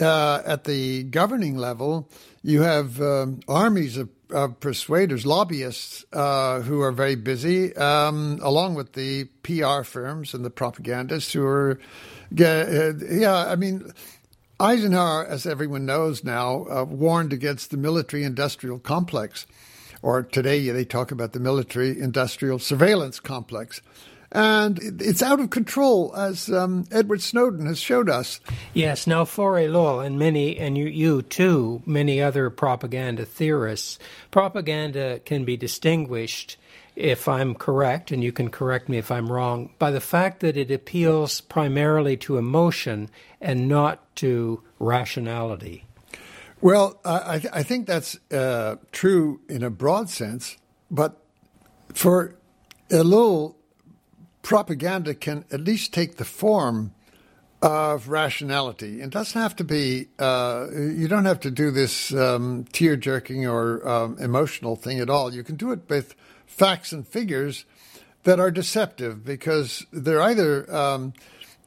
uh, 0.00 0.42
at 0.44 0.64
the 0.64 1.04
governing 1.04 1.56
level, 1.56 2.08
you 2.42 2.62
have 2.62 3.00
um, 3.00 3.40
armies 3.48 3.96
of 3.96 4.08
uh, 4.34 4.48
persuaders, 4.48 5.24
lobbyists 5.24 6.04
uh, 6.12 6.60
who 6.60 6.80
are 6.82 6.92
very 6.92 7.14
busy, 7.14 7.74
um, 7.76 8.38
along 8.42 8.74
with 8.74 8.92
the 8.94 9.24
PR 9.42 9.82
firms 9.82 10.34
and 10.34 10.44
the 10.44 10.50
propagandists 10.50 11.32
who 11.32 11.46
are, 11.46 11.78
uh, 12.38 12.92
yeah, 13.08 13.46
I 13.48 13.56
mean, 13.56 13.92
Eisenhower, 14.58 15.26
as 15.26 15.46
everyone 15.46 15.86
knows 15.86 16.24
now, 16.24 16.66
uh, 16.66 16.84
warned 16.84 17.32
against 17.32 17.70
the 17.70 17.76
military 17.76 18.24
industrial 18.24 18.78
complex. 18.78 19.46
Or 20.02 20.22
today 20.22 20.68
they 20.68 20.84
talk 20.84 21.10
about 21.10 21.32
the 21.32 21.40
military 21.40 21.98
industrial 21.98 22.58
surveillance 22.58 23.20
complex 23.20 23.80
and 24.34 25.00
it's 25.00 25.22
out 25.22 25.40
of 25.40 25.50
control, 25.50 26.14
as 26.16 26.50
um, 26.50 26.84
Edward 26.90 27.22
Snowden 27.22 27.66
has 27.66 27.78
showed 27.78 28.10
us. 28.10 28.40
Yes. 28.74 29.06
Now, 29.06 29.24
for 29.24 29.52
Ellul 29.52 30.04
and 30.04 30.18
many, 30.18 30.58
and 30.58 30.76
you, 30.76 30.86
you 30.86 31.22
too, 31.22 31.82
many 31.86 32.20
other 32.20 32.50
propaganda 32.50 33.24
theorists, 33.24 33.98
propaganda 34.30 35.20
can 35.20 35.44
be 35.44 35.56
distinguished, 35.56 36.58
if 36.96 37.26
I'm 37.28 37.54
correct, 37.54 38.12
and 38.12 38.22
you 38.22 38.30
can 38.30 38.50
correct 38.50 38.88
me 38.88 38.98
if 38.98 39.10
I'm 39.10 39.30
wrong, 39.30 39.70
by 39.78 39.90
the 39.90 40.00
fact 40.00 40.40
that 40.40 40.56
it 40.56 40.70
appeals 40.70 41.40
primarily 41.40 42.16
to 42.18 42.36
emotion 42.36 43.10
and 43.40 43.68
not 43.68 44.14
to 44.16 44.62
rationality. 44.78 45.86
Well, 46.60 47.00
I, 47.04 47.42
I 47.52 47.62
think 47.62 47.86
that's 47.86 48.18
uh, 48.32 48.76
true 48.92 49.40
in 49.48 49.62
a 49.62 49.70
broad 49.70 50.08
sense, 50.08 50.56
but 50.90 51.20
for 51.92 52.36
Ellul, 52.90 53.56
propaganda 54.44 55.14
can 55.14 55.44
at 55.50 55.60
least 55.60 55.92
take 55.92 56.18
the 56.18 56.24
form 56.24 56.92
of 57.60 58.08
rationality. 58.08 59.00
It 59.00 59.10
doesn't 59.10 59.40
have 59.40 59.56
to 59.56 59.64
be, 59.64 60.08
uh, 60.18 60.66
you 60.70 61.08
don't 61.08 61.24
have 61.24 61.40
to 61.40 61.50
do 61.50 61.70
this 61.70 62.12
um, 62.14 62.66
tear 62.72 62.94
jerking 62.94 63.48
or 63.48 63.86
um, 63.88 64.18
emotional 64.20 64.76
thing 64.76 65.00
at 65.00 65.08
all. 65.08 65.32
You 65.32 65.42
can 65.42 65.56
do 65.56 65.72
it 65.72 65.80
with 65.88 66.14
facts 66.46 66.92
and 66.92 67.08
figures 67.08 67.64
that 68.24 68.38
are 68.38 68.50
deceptive 68.50 69.24
because 69.24 69.86
they're 69.90 70.20
either 70.20 70.72
um, 70.74 71.14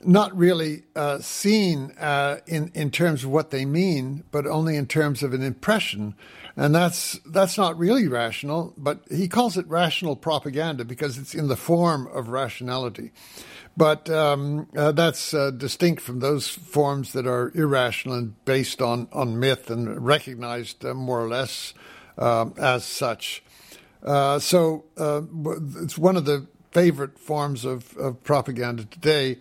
not 0.02 0.36
really 0.38 0.84
uh, 0.96 1.20
seen 1.20 1.92
uh, 2.00 2.38
in, 2.46 2.72
in 2.74 2.92
terms 2.92 3.24
of 3.24 3.32
what 3.32 3.50
they 3.52 3.66
mean, 3.66 4.24
but 4.32 4.46
only 4.46 4.76
in 4.76 4.86
terms 4.86 5.24
of 5.24 5.34
an 5.34 5.42
impression 5.42 6.16
and 6.58 6.74
that's 6.74 7.20
that's 7.24 7.56
not 7.56 7.78
really 7.78 8.08
rational. 8.08 8.74
But 8.78 9.04
he 9.12 9.28
calls 9.28 9.58
it 9.58 9.68
rational 9.68 10.16
propaganda 10.16 10.84
because 10.84 11.20
it's 11.20 11.36
in 11.36 11.48
the 11.48 11.56
form 11.56 12.08
of 12.08 12.30
rationality. 12.30 13.12
But 13.78 14.10
um, 14.10 14.68
uh, 14.76 14.92
that's 14.92 15.36
uh, 15.36 15.52
distinct 15.52 16.02
from 16.02 16.20
those 16.20 16.50
forms 16.50 17.14
that 17.14 17.28
are 17.28 17.52
irrational 17.54 18.18
and 18.18 18.44
based 18.44 18.82
on, 18.82 19.08
on 19.14 19.40
myth 19.40 19.70
and 19.70 20.04
recognized 20.04 20.84
uh, 20.84 20.96
more 20.96 21.24
or 21.24 21.30
less 21.30 21.76
um, 22.18 22.56
as 22.58 22.84
such. 22.84 23.44
Uh, 24.02 24.40
so 24.40 24.86
it's 25.78 25.96
one 25.96 26.18
of 26.18 26.26
the 26.26 26.48
favorite 26.72 27.20
forms 27.20 27.66
of, 27.66 27.96
of 27.98 28.24
propaganda 28.24 28.84
today 28.86 29.38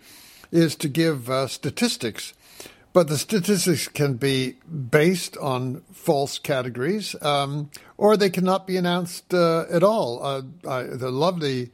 is 0.51 0.75
to 0.77 0.89
give 0.89 1.29
uh, 1.29 1.47
statistics. 1.47 2.33
But 2.93 3.09
the 3.09 3.17
statistics 3.17 3.87
can 3.87 4.15
be 4.15 4.55
based 4.89 5.37
on 5.37 5.83
false 5.93 6.39
categories, 6.39 7.15
um, 7.21 7.69
or 7.97 8.17
they 8.17 8.31
cannot 8.31 8.65
be 8.65 8.75
announced 8.75 9.33
uh, 9.33 9.65
at 9.69 9.83
all. 9.83 10.23
Uh, 10.23 10.41
the 10.63 11.11
lovely 11.11 11.71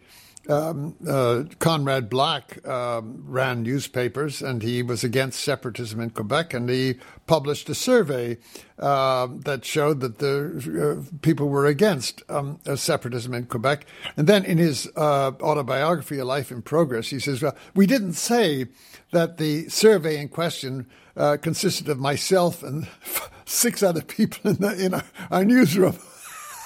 um, 0.49 0.95
uh, 1.07 1.43
Conrad 1.59 2.09
Black 2.09 2.65
um, 2.67 3.23
ran 3.25 3.63
newspapers 3.63 4.41
and 4.41 4.61
he 4.61 4.83
was 4.83 5.03
against 5.03 5.39
separatism 5.39 5.99
in 5.99 6.09
Quebec, 6.09 6.53
and 6.53 6.69
he 6.69 6.95
published 7.27 7.69
a 7.69 7.75
survey 7.75 8.37
uh, 8.79 9.27
that 9.45 9.63
showed 9.63 10.01
that 10.01 10.19
the 10.19 11.01
uh, 11.07 11.17
people 11.21 11.47
were 11.47 11.65
against 11.65 12.23
um, 12.29 12.59
separatism 12.75 13.33
in 13.33 13.45
Quebec. 13.45 13.85
And 14.17 14.27
then 14.27 14.43
in 14.43 14.57
his 14.57 14.89
uh, 14.95 15.31
autobiography, 15.41 16.19
A 16.19 16.25
Life 16.25 16.51
in 16.51 16.61
Progress, 16.61 17.07
he 17.07 17.19
says, 17.19 17.41
well, 17.41 17.55
We 17.73 17.87
didn't 17.87 18.13
say 18.13 18.67
that 19.11 19.37
the 19.37 19.69
survey 19.69 20.19
in 20.19 20.27
question 20.27 20.87
uh, 21.15 21.37
consisted 21.41 21.87
of 21.87 21.99
myself 21.99 22.63
and 22.63 22.87
six 23.45 23.83
other 23.83 24.01
people 24.01 24.51
in, 24.51 24.57
the, 24.57 24.85
in 24.85 24.93
our, 24.93 25.03
our 25.31 25.45
newsroom. 25.45 25.97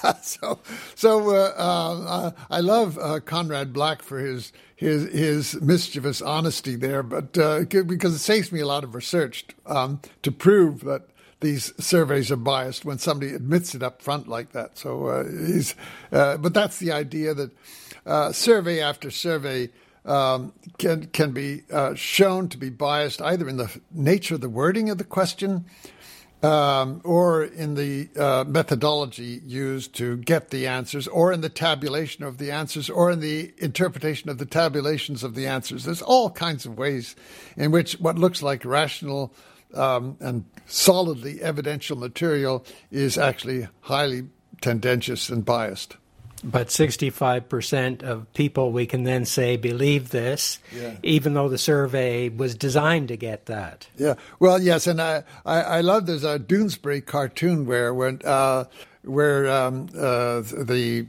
so, 0.22 0.58
so 0.94 1.30
uh, 1.30 1.54
uh, 1.56 2.30
I 2.50 2.60
love 2.60 2.98
uh, 2.98 3.20
Conrad 3.20 3.72
Black 3.72 4.02
for 4.02 4.18
his 4.18 4.52
his 4.76 5.10
his 5.12 5.60
mischievous 5.60 6.22
honesty 6.22 6.76
there, 6.76 7.02
but 7.02 7.36
uh, 7.36 7.64
because 7.64 8.14
it 8.14 8.18
saves 8.18 8.52
me 8.52 8.60
a 8.60 8.66
lot 8.66 8.84
of 8.84 8.94
research 8.94 9.46
um, 9.66 10.00
to 10.22 10.30
prove 10.30 10.84
that 10.84 11.02
these 11.40 11.72
surveys 11.82 12.30
are 12.30 12.36
biased 12.36 12.84
when 12.84 12.98
somebody 12.98 13.32
admits 13.32 13.74
it 13.74 13.82
up 13.82 14.02
front 14.02 14.28
like 14.28 14.52
that. 14.52 14.76
So 14.76 15.06
uh, 15.06 15.24
he's, 15.24 15.74
uh, 16.10 16.36
but 16.36 16.52
that's 16.52 16.78
the 16.78 16.92
idea 16.92 17.34
that 17.34 18.34
survey 18.34 18.80
after 18.80 19.10
survey. 19.10 19.70
Um, 20.04 20.54
can 20.78 21.08
can 21.08 21.32
be 21.32 21.64
shown 21.94 22.48
to 22.48 22.56
be 22.56 22.70
biased 22.70 23.20
either 23.20 23.46
in 23.46 23.58
the 23.58 23.78
nature 23.92 24.36
of 24.36 24.40
the 24.40 24.48
wording 24.48 24.88
of 24.88 24.96
the 24.96 25.04
question, 25.04 25.66
um, 26.42 27.00
or 27.04 27.44
in 27.44 27.74
the 27.74 28.08
uh, 28.16 28.44
methodology 28.46 29.40
used 29.44 29.94
to 29.96 30.16
get 30.18 30.50
the 30.50 30.66
answers, 30.66 31.08
or 31.08 31.32
in 31.32 31.40
the 31.40 31.48
tabulation 31.48 32.24
of 32.24 32.38
the 32.38 32.50
answers, 32.50 32.88
or 32.88 33.10
in 33.10 33.20
the 33.20 33.52
interpretation 33.58 34.30
of 34.30 34.38
the 34.38 34.46
tabulations 34.46 35.24
of 35.24 35.34
the 35.34 35.46
answers. 35.46 35.84
There's 35.84 36.02
all 36.02 36.30
kinds 36.30 36.64
of 36.64 36.78
ways 36.78 37.16
in 37.56 37.70
which 37.70 37.94
what 37.94 38.18
looks 38.18 38.42
like 38.42 38.64
rational 38.64 39.34
um, 39.74 40.16
and 40.20 40.44
solidly 40.66 41.42
evidential 41.42 41.96
material 41.96 42.64
is 42.90 43.18
actually 43.18 43.68
highly 43.80 44.28
tendentious 44.60 45.28
and 45.28 45.44
biased. 45.44 45.96
But 46.44 46.68
65% 46.68 48.02
of 48.02 48.32
people, 48.32 48.70
we 48.70 48.86
can 48.86 49.02
then 49.02 49.24
say, 49.24 49.56
believe 49.56 50.10
this, 50.10 50.60
yeah. 50.72 50.94
even 51.02 51.34
though 51.34 51.48
the 51.48 51.58
survey 51.58 52.28
was 52.28 52.54
designed 52.54 53.08
to 53.08 53.16
get 53.16 53.46
that. 53.46 53.88
Yeah. 53.96 54.14
Well, 54.38 54.62
yes. 54.62 54.86
And 54.86 55.02
I, 55.02 55.24
I, 55.44 55.60
I 55.62 55.80
love 55.80 56.06
there's 56.06 56.24
a 56.24 56.38
Doonesbury 56.38 57.04
cartoon 57.04 57.66
where, 57.66 57.92
when, 57.92 58.20
uh, 58.24 58.64
where 59.02 59.50
um, 59.50 59.88
uh, 59.96 60.42
the 60.42 61.08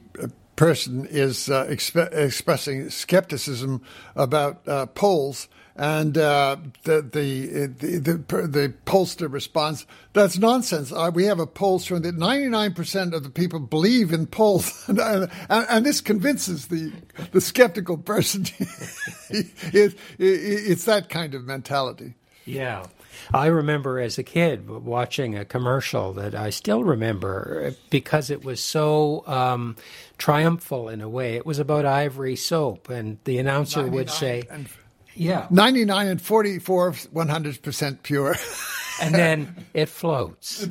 person 0.56 1.06
is 1.06 1.48
uh, 1.48 1.64
exp- 1.66 2.12
expressing 2.12 2.90
skepticism 2.90 3.82
about 4.16 4.66
uh, 4.66 4.86
polls 4.86 5.48
and 5.80 6.18
uh, 6.18 6.58
the, 6.82 7.00
the, 7.00 7.66
the, 7.68 7.98
the, 7.98 8.46
the 8.46 8.74
pollster 8.84 9.32
responds, 9.32 9.86
that's 10.12 10.36
nonsense. 10.36 10.92
Uh, 10.92 11.10
we 11.12 11.24
have 11.24 11.40
a 11.40 11.46
poll 11.46 11.78
showing 11.78 12.02
that 12.02 12.18
99% 12.18 13.14
of 13.14 13.22
the 13.22 13.30
people 13.30 13.60
believe 13.60 14.12
in 14.12 14.26
polls. 14.26 14.84
and, 14.88 15.00
and, 15.00 15.30
and, 15.48 15.86
this 15.86 16.02
convinces 16.02 16.66
the, 16.66 16.92
the 17.32 17.40
skeptical 17.40 17.96
person. 17.96 18.44
it, 19.30 19.46
it, 19.72 19.96
it's 20.18 20.84
that 20.84 21.08
kind 21.08 21.34
of 21.34 21.46
mentality. 21.46 22.12
Yeah. 22.44 22.84
I 23.32 23.46
remember 23.46 24.00
as 24.00 24.18
a 24.18 24.22
kid 24.22 24.68
watching 24.68 25.34
a 25.38 25.46
commercial 25.46 26.12
that 26.12 26.34
I 26.34 26.50
still 26.50 26.84
remember 26.84 27.74
because 27.88 28.28
it 28.28 28.44
was 28.44 28.62
so 28.62 29.24
um, 29.26 29.76
triumphal 30.18 30.90
in 30.90 31.00
a 31.00 31.08
way. 31.08 31.36
It 31.36 31.46
was 31.46 31.58
about 31.58 31.86
ivory 31.86 32.36
soap, 32.36 32.90
and 32.90 33.16
the 33.24 33.38
announcer 33.38 33.86
would 33.86 34.10
say, 34.10 34.42
and- 34.50 34.68
yeah. 35.14 35.46
99 35.50 36.06
and 36.06 36.22
44, 36.22 36.92
100% 36.92 38.02
pure. 38.02 38.36
and 39.00 39.14
then 39.14 39.66
it 39.74 39.88
floats. 39.88 40.66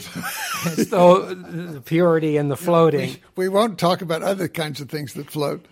so 0.87 1.21
the 1.33 1.81
purity 1.81 2.37
and 2.37 2.49
the 2.49 2.57
floating. 2.57 3.11
We, 3.35 3.47
we, 3.47 3.49
won't 3.49 3.79
talk 3.79 4.01
about 4.01 4.23
other 4.23 4.47
kinds 4.47 4.81
of 4.81 4.89
things 4.89 5.13
that 5.13 5.29
float. 5.29 5.65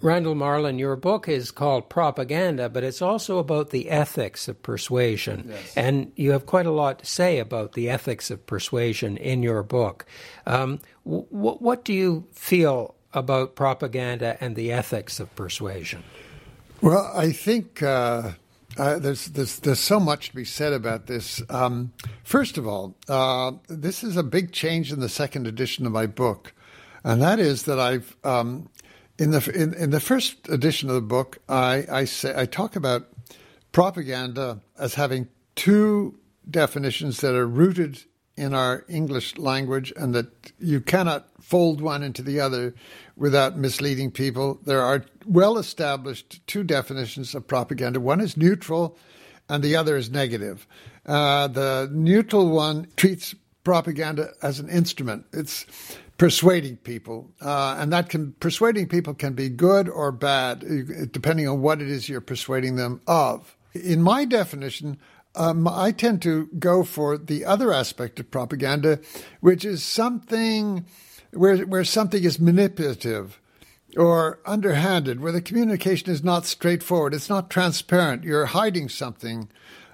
Randall 0.00 0.34
Marlin, 0.34 0.80
your 0.80 0.96
book 0.96 1.28
is 1.28 1.52
called 1.52 1.88
Propaganda, 1.88 2.68
but 2.68 2.82
it's 2.82 3.00
also 3.00 3.38
about 3.38 3.70
the 3.70 3.88
ethics 3.88 4.48
of 4.48 4.60
persuasion. 4.60 5.46
Yes. 5.48 5.76
And 5.76 6.10
you 6.16 6.32
have 6.32 6.46
quite 6.46 6.66
a 6.66 6.72
lot 6.72 6.98
to 7.00 7.06
say 7.06 7.38
about 7.38 7.74
the 7.74 7.88
ethics 7.88 8.30
of 8.30 8.44
persuasion 8.44 9.16
in 9.16 9.44
your 9.44 9.62
book. 9.62 10.04
Um, 10.44 10.80
w- 11.04 11.26
what 11.30 11.84
do 11.84 11.92
you 11.92 12.26
feel 12.32 12.96
about 13.14 13.54
propaganda 13.54 14.36
and 14.40 14.56
the 14.56 14.72
ethics 14.72 15.20
of 15.20 15.32
persuasion? 15.36 16.02
Well, 16.82 17.12
I 17.14 17.30
think 17.30 17.80
uh, 17.80 18.32
uh, 18.76 18.98
there's, 18.98 19.26
there's 19.26 19.60
there's 19.60 19.78
so 19.78 20.00
much 20.00 20.30
to 20.30 20.34
be 20.34 20.44
said 20.44 20.72
about 20.72 21.06
this. 21.06 21.40
Um, 21.48 21.92
first 22.24 22.58
of 22.58 22.66
all, 22.66 22.96
uh, 23.08 23.52
this 23.68 24.02
is 24.02 24.16
a 24.16 24.24
big 24.24 24.50
change 24.50 24.92
in 24.92 24.98
the 24.98 25.08
second 25.08 25.46
edition 25.46 25.86
of 25.86 25.92
my 25.92 26.06
book, 26.06 26.52
and 27.04 27.22
that 27.22 27.38
is 27.38 27.62
that 27.64 27.78
I've 27.78 28.16
um, 28.24 28.68
in 29.16 29.30
the 29.30 29.48
in, 29.54 29.74
in, 29.74 29.90
the 29.90 30.00
first 30.00 30.48
edition 30.48 30.88
of 30.88 30.96
the 30.96 31.02
book, 31.02 31.38
I, 31.48 31.86
I 31.88 32.04
say 32.04 32.34
I 32.36 32.46
talk 32.46 32.74
about 32.74 33.06
propaganda 33.70 34.60
as 34.76 34.94
having 34.94 35.28
two 35.54 36.18
definitions 36.50 37.20
that 37.20 37.36
are 37.36 37.46
rooted 37.46 38.02
in 38.36 38.54
our 38.54 38.84
English 38.88 39.36
language, 39.36 39.92
and 39.96 40.14
that 40.14 40.52
you 40.58 40.80
cannot 40.80 41.26
fold 41.40 41.80
one 41.80 42.02
into 42.02 42.22
the 42.22 42.40
other 42.40 42.74
without 43.16 43.58
misleading 43.58 44.10
people. 44.10 44.58
There 44.64 44.80
are 44.80 45.04
well 45.26 45.58
established 45.58 46.46
two 46.46 46.64
definitions 46.64 47.34
of 47.34 47.46
propaganda 47.46 48.00
one 48.00 48.20
is 48.20 48.36
neutral, 48.36 48.96
and 49.48 49.62
the 49.62 49.76
other 49.76 49.96
is 49.96 50.10
negative. 50.10 50.66
Uh, 51.04 51.48
the 51.48 51.90
neutral 51.92 52.48
one 52.48 52.88
treats 52.96 53.34
propaganda 53.64 54.32
as 54.42 54.58
an 54.60 54.68
instrument. 54.68 55.26
It's 55.32 55.66
persuading 56.16 56.76
people, 56.78 57.30
uh, 57.40 57.76
and 57.78 57.92
that 57.92 58.08
can 58.08 58.32
persuading 58.40 58.88
people 58.88 59.14
can 59.14 59.34
be 59.34 59.48
good 59.48 59.88
or 59.88 60.12
bad, 60.12 60.60
depending 61.12 61.48
on 61.48 61.60
what 61.60 61.82
it 61.82 61.88
is 61.88 62.08
you're 62.08 62.20
persuading 62.20 62.76
them 62.76 63.00
of. 63.06 63.56
In 63.74 64.02
my 64.02 64.24
definition, 64.24 64.98
um, 65.34 65.66
I 65.66 65.92
tend 65.92 66.22
to 66.22 66.48
go 66.58 66.84
for 66.84 67.16
the 67.16 67.44
other 67.44 67.72
aspect 67.72 68.20
of 68.20 68.30
propaganda, 68.30 69.00
which 69.40 69.64
is 69.64 69.82
something 69.82 70.84
where 71.32 71.58
where 71.58 71.84
something 71.84 72.22
is 72.22 72.38
manipulative 72.38 73.40
or 73.96 74.40
underhanded, 74.46 75.20
where 75.20 75.32
the 75.32 75.40
communication 75.40 76.10
is 76.10 76.24
not 76.24 76.46
straightforward, 76.46 77.14
it's 77.14 77.28
not 77.28 77.50
transparent, 77.50 78.24
you're 78.24 78.46
hiding 78.46 78.88
something. 78.88 79.48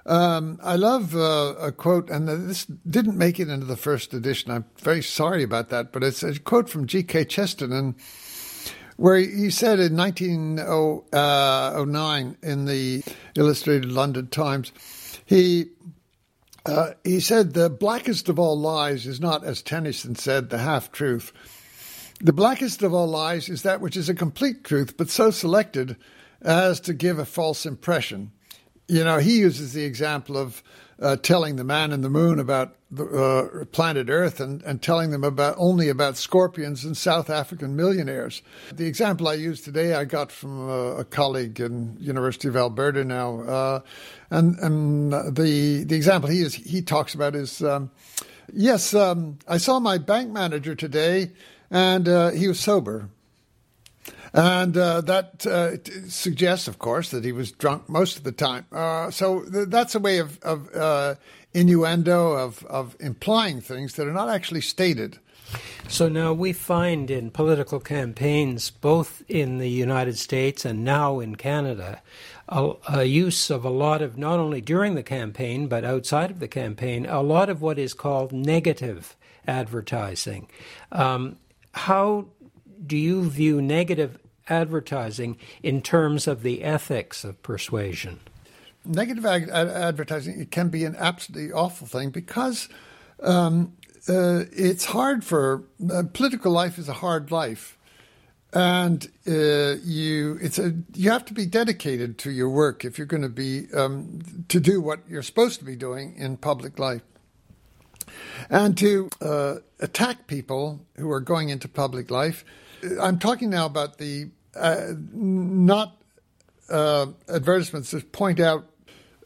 Um, 0.05 0.59
I 0.63 0.75
love 0.75 1.15
uh, 1.15 1.55
a 1.59 1.71
quote, 1.71 2.09
and 2.09 2.27
this 2.27 2.65
didn't 2.65 3.17
make 3.17 3.39
it 3.39 3.49
into 3.49 3.65
the 3.65 3.77
first 3.77 4.13
edition. 4.13 4.51
I'm 4.51 4.65
very 4.79 5.03
sorry 5.03 5.43
about 5.43 5.69
that, 5.69 5.91
but 5.91 6.03
it's 6.03 6.23
a 6.23 6.39
quote 6.39 6.69
from 6.69 6.87
G.K. 6.87 7.25
Chesterton, 7.25 7.95
where 8.95 9.17
he 9.17 9.49
said 9.49 9.79
in 9.79 9.95
1909 9.95 11.07
uh, 11.13 12.33
in 12.41 12.65
the 12.65 13.03
Illustrated 13.35 13.91
London 13.91 14.27
Times, 14.27 14.71
he 15.29 15.67
uh, 16.65 16.93
he 17.03 17.19
said 17.19 17.53
the 17.53 17.69
blackest 17.69 18.29
of 18.29 18.39
all 18.39 18.59
lies 18.59 19.05
is 19.05 19.21
not, 19.21 19.43
as 19.43 19.61
Tennyson 19.61 20.15
said, 20.15 20.49
the 20.49 20.57
half 20.57 20.91
truth. 20.91 21.31
The 22.19 22.33
blackest 22.33 22.81
of 22.81 22.95
all 22.95 23.07
lies 23.07 23.47
is 23.47 23.61
that 23.61 23.79
which 23.79 23.95
is 23.95 24.09
a 24.09 24.15
complete 24.15 24.63
truth, 24.63 24.97
but 24.97 25.09
so 25.09 25.29
selected 25.29 25.95
as 26.41 26.79
to 26.81 26.93
give 26.93 27.19
a 27.19 27.25
false 27.25 27.67
impression. 27.67 28.31
You 28.87 29.03
know, 29.03 29.19
he 29.19 29.37
uses 29.37 29.73
the 29.73 29.83
example 29.83 30.35
of 30.35 30.63
uh, 31.01 31.15
telling 31.17 31.55
the 31.55 31.63
man 31.63 31.91
in 31.91 32.01
the 32.01 32.09
moon 32.09 32.39
about 32.39 32.75
the 32.91 33.05
uh, 33.05 33.65
planet 33.65 34.09
Earth 34.09 34.39
and, 34.39 34.61
and 34.63 34.81
telling 34.81 35.11
them 35.11 35.23
about 35.23 35.55
only 35.57 35.89
about 35.89 36.17
scorpions 36.17 36.83
and 36.83 36.97
South 36.97 37.29
African 37.29 37.75
millionaires. 37.75 38.41
The 38.73 38.87
example 38.87 39.27
I 39.27 39.35
used 39.35 39.63
today 39.63 39.93
I 39.93 40.05
got 40.05 40.31
from 40.31 40.69
a, 40.69 40.97
a 40.97 41.05
colleague 41.05 41.59
in 41.59 41.97
University 41.99 42.47
of 42.47 42.57
Alberta 42.57 43.03
now, 43.03 43.41
uh, 43.41 43.79
and 44.29 44.57
and 44.59 45.13
the 45.35 45.83
the 45.85 45.95
example 45.95 46.29
he 46.29 46.41
is 46.41 46.55
he 46.55 46.81
talks 46.81 47.13
about 47.13 47.35
is 47.35 47.61
um, 47.61 47.91
yes, 48.53 48.93
um, 48.93 49.37
I 49.47 49.57
saw 49.57 49.79
my 49.79 49.97
bank 49.97 50.31
manager 50.31 50.75
today, 50.75 51.31
and 51.69 52.07
uh, 52.09 52.29
he 52.31 52.47
was 52.47 52.59
sober. 52.59 53.09
And 54.33 54.77
uh, 54.77 55.01
that 55.01 55.45
uh, 55.45 55.77
suggests, 56.07 56.67
of 56.67 56.79
course, 56.79 57.11
that 57.11 57.23
he 57.23 57.31
was 57.31 57.51
drunk 57.51 57.89
most 57.89 58.17
of 58.17 58.23
the 58.23 58.31
time. 58.31 58.65
Uh, 58.71 59.11
so 59.11 59.41
th- 59.41 59.69
that's 59.69 59.95
a 59.95 59.99
way 59.99 60.19
of, 60.19 60.39
of 60.43 60.73
uh, 60.75 61.15
innuendo, 61.53 62.33
of, 62.33 62.63
of 62.65 62.95
implying 62.99 63.61
things 63.61 63.93
that 63.93 64.07
are 64.07 64.13
not 64.13 64.29
actually 64.29 64.61
stated. 64.61 65.17
So 65.87 66.07
now 66.07 66.33
we 66.33 66.53
find 66.53 67.09
in 67.09 67.31
political 67.31 67.79
campaigns, 67.79 68.69
both 68.69 69.23
in 69.27 69.57
the 69.57 69.69
United 69.69 70.17
States 70.17 70.63
and 70.63 70.83
now 70.83 71.19
in 71.19 71.35
Canada, 71.35 72.01
a, 72.47 72.73
a, 72.87 73.03
use 73.05 73.49
of 73.49 73.65
a 73.65 73.69
lot 73.69 74.03
of, 74.03 74.17
not 74.17 74.39
only 74.39 74.61
during 74.61 74.93
the 74.93 75.03
campaign, 75.03 75.67
but 75.67 75.83
outside 75.83 76.29
of 76.29 76.39
the 76.39 76.47
campaign, 76.47 77.07
a 77.07 77.21
lot 77.21 77.49
of 77.49 77.61
what 77.61 77.79
is 77.79 77.95
called 77.95 78.31
negative 78.31 79.15
advertising. 79.47 80.47
Um, 80.91 81.37
how 81.73 82.27
do 82.85 82.97
you 82.97 83.29
view 83.29 83.61
negative 83.61 84.17
advertising 84.47 85.37
in 85.61 85.81
terms 85.81 86.27
of 86.27 86.43
the 86.43 86.63
ethics 86.63 87.23
of 87.23 87.41
persuasion? 87.43 88.19
Negative 88.85 89.25
ad- 89.25 89.49
advertising 89.49 90.39
it 90.39 90.51
can 90.51 90.69
be 90.69 90.85
an 90.85 90.95
absolutely 90.97 91.51
awful 91.51 91.85
thing 91.85 92.09
because 92.09 92.69
um, 93.21 93.73
uh, 94.07 94.45
it's 94.51 94.85
hard 94.85 95.23
for 95.23 95.63
uh, 95.91 96.03
political 96.13 96.51
life 96.51 96.77
is 96.77 96.87
a 96.87 96.93
hard 96.93 97.31
life, 97.31 97.77
and 98.53 99.11
uh, 99.27 99.75
you 99.83 100.39
it's 100.41 100.57
a 100.57 100.73
you 100.95 101.11
have 101.11 101.25
to 101.25 101.33
be 101.33 101.45
dedicated 101.45 102.17
to 102.19 102.31
your 102.31 102.49
work 102.49 102.85
if 102.85 102.97
you're 102.97 103.05
going 103.05 103.21
to 103.21 103.29
be 103.29 103.67
um, 103.73 104.19
to 104.47 104.59
do 104.59 104.81
what 104.81 104.99
you're 105.07 105.21
supposed 105.21 105.59
to 105.59 105.65
be 105.65 105.75
doing 105.75 106.15
in 106.17 106.37
public 106.37 106.79
life, 106.79 107.01
and 108.49 108.77
to 108.77 109.09
uh, 109.21 109.55
attack 109.79 110.27
people 110.27 110.85
who 110.95 111.11
are 111.11 111.21
going 111.21 111.49
into 111.49 111.67
public 111.67 112.09
life. 112.09 112.45
I'm 113.01 113.19
talking 113.19 113.49
now 113.49 113.65
about 113.65 113.97
the 113.97 114.29
uh, 114.55 114.93
not 115.13 115.95
uh, 116.69 117.07
advertisements 117.27 117.91
that 117.91 118.11
point 118.11 118.39
out 118.39 118.65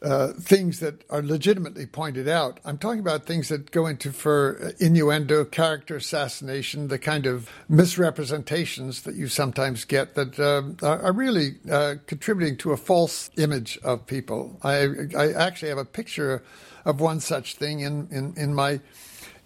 uh, 0.04 0.34
things 0.38 0.80
that 0.80 1.02
are 1.08 1.22
legitimately 1.22 1.86
pointed 1.86 2.28
out. 2.28 2.60
I'm 2.64 2.76
talking 2.76 3.00
about 3.00 3.24
things 3.24 3.48
that 3.48 3.70
go 3.70 3.86
into 3.86 4.12
for 4.12 4.72
innuendo, 4.78 5.46
character 5.46 5.96
assassination, 5.96 6.88
the 6.88 6.98
kind 6.98 7.24
of 7.24 7.48
misrepresentations 7.70 9.02
that 9.02 9.14
you 9.14 9.28
sometimes 9.28 9.86
get 9.86 10.14
that 10.14 10.38
uh, 10.38 10.86
are 10.86 11.12
really 11.12 11.54
uh, 11.70 11.94
contributing 12.06 12.58
to 12.58 12.72
a 12.72 12.76
false 12.76 13.30
image 13.38 13.78
of 13.82 14.06
people. 14.06 14.58
I, 14.62 14.88
I, 15.16 15.32
actually 15.32 15.70
have 15.70 15.78
a 15.78 15.86
picture 15.86 16.42
of 16.84 17.00
one 17.00 17.20
such 17.20 17.54
thing 17.54 17.80
in, 17.80 18.08
in, 18.10 18.34
in 18.36 18.54
my 18.54 18.80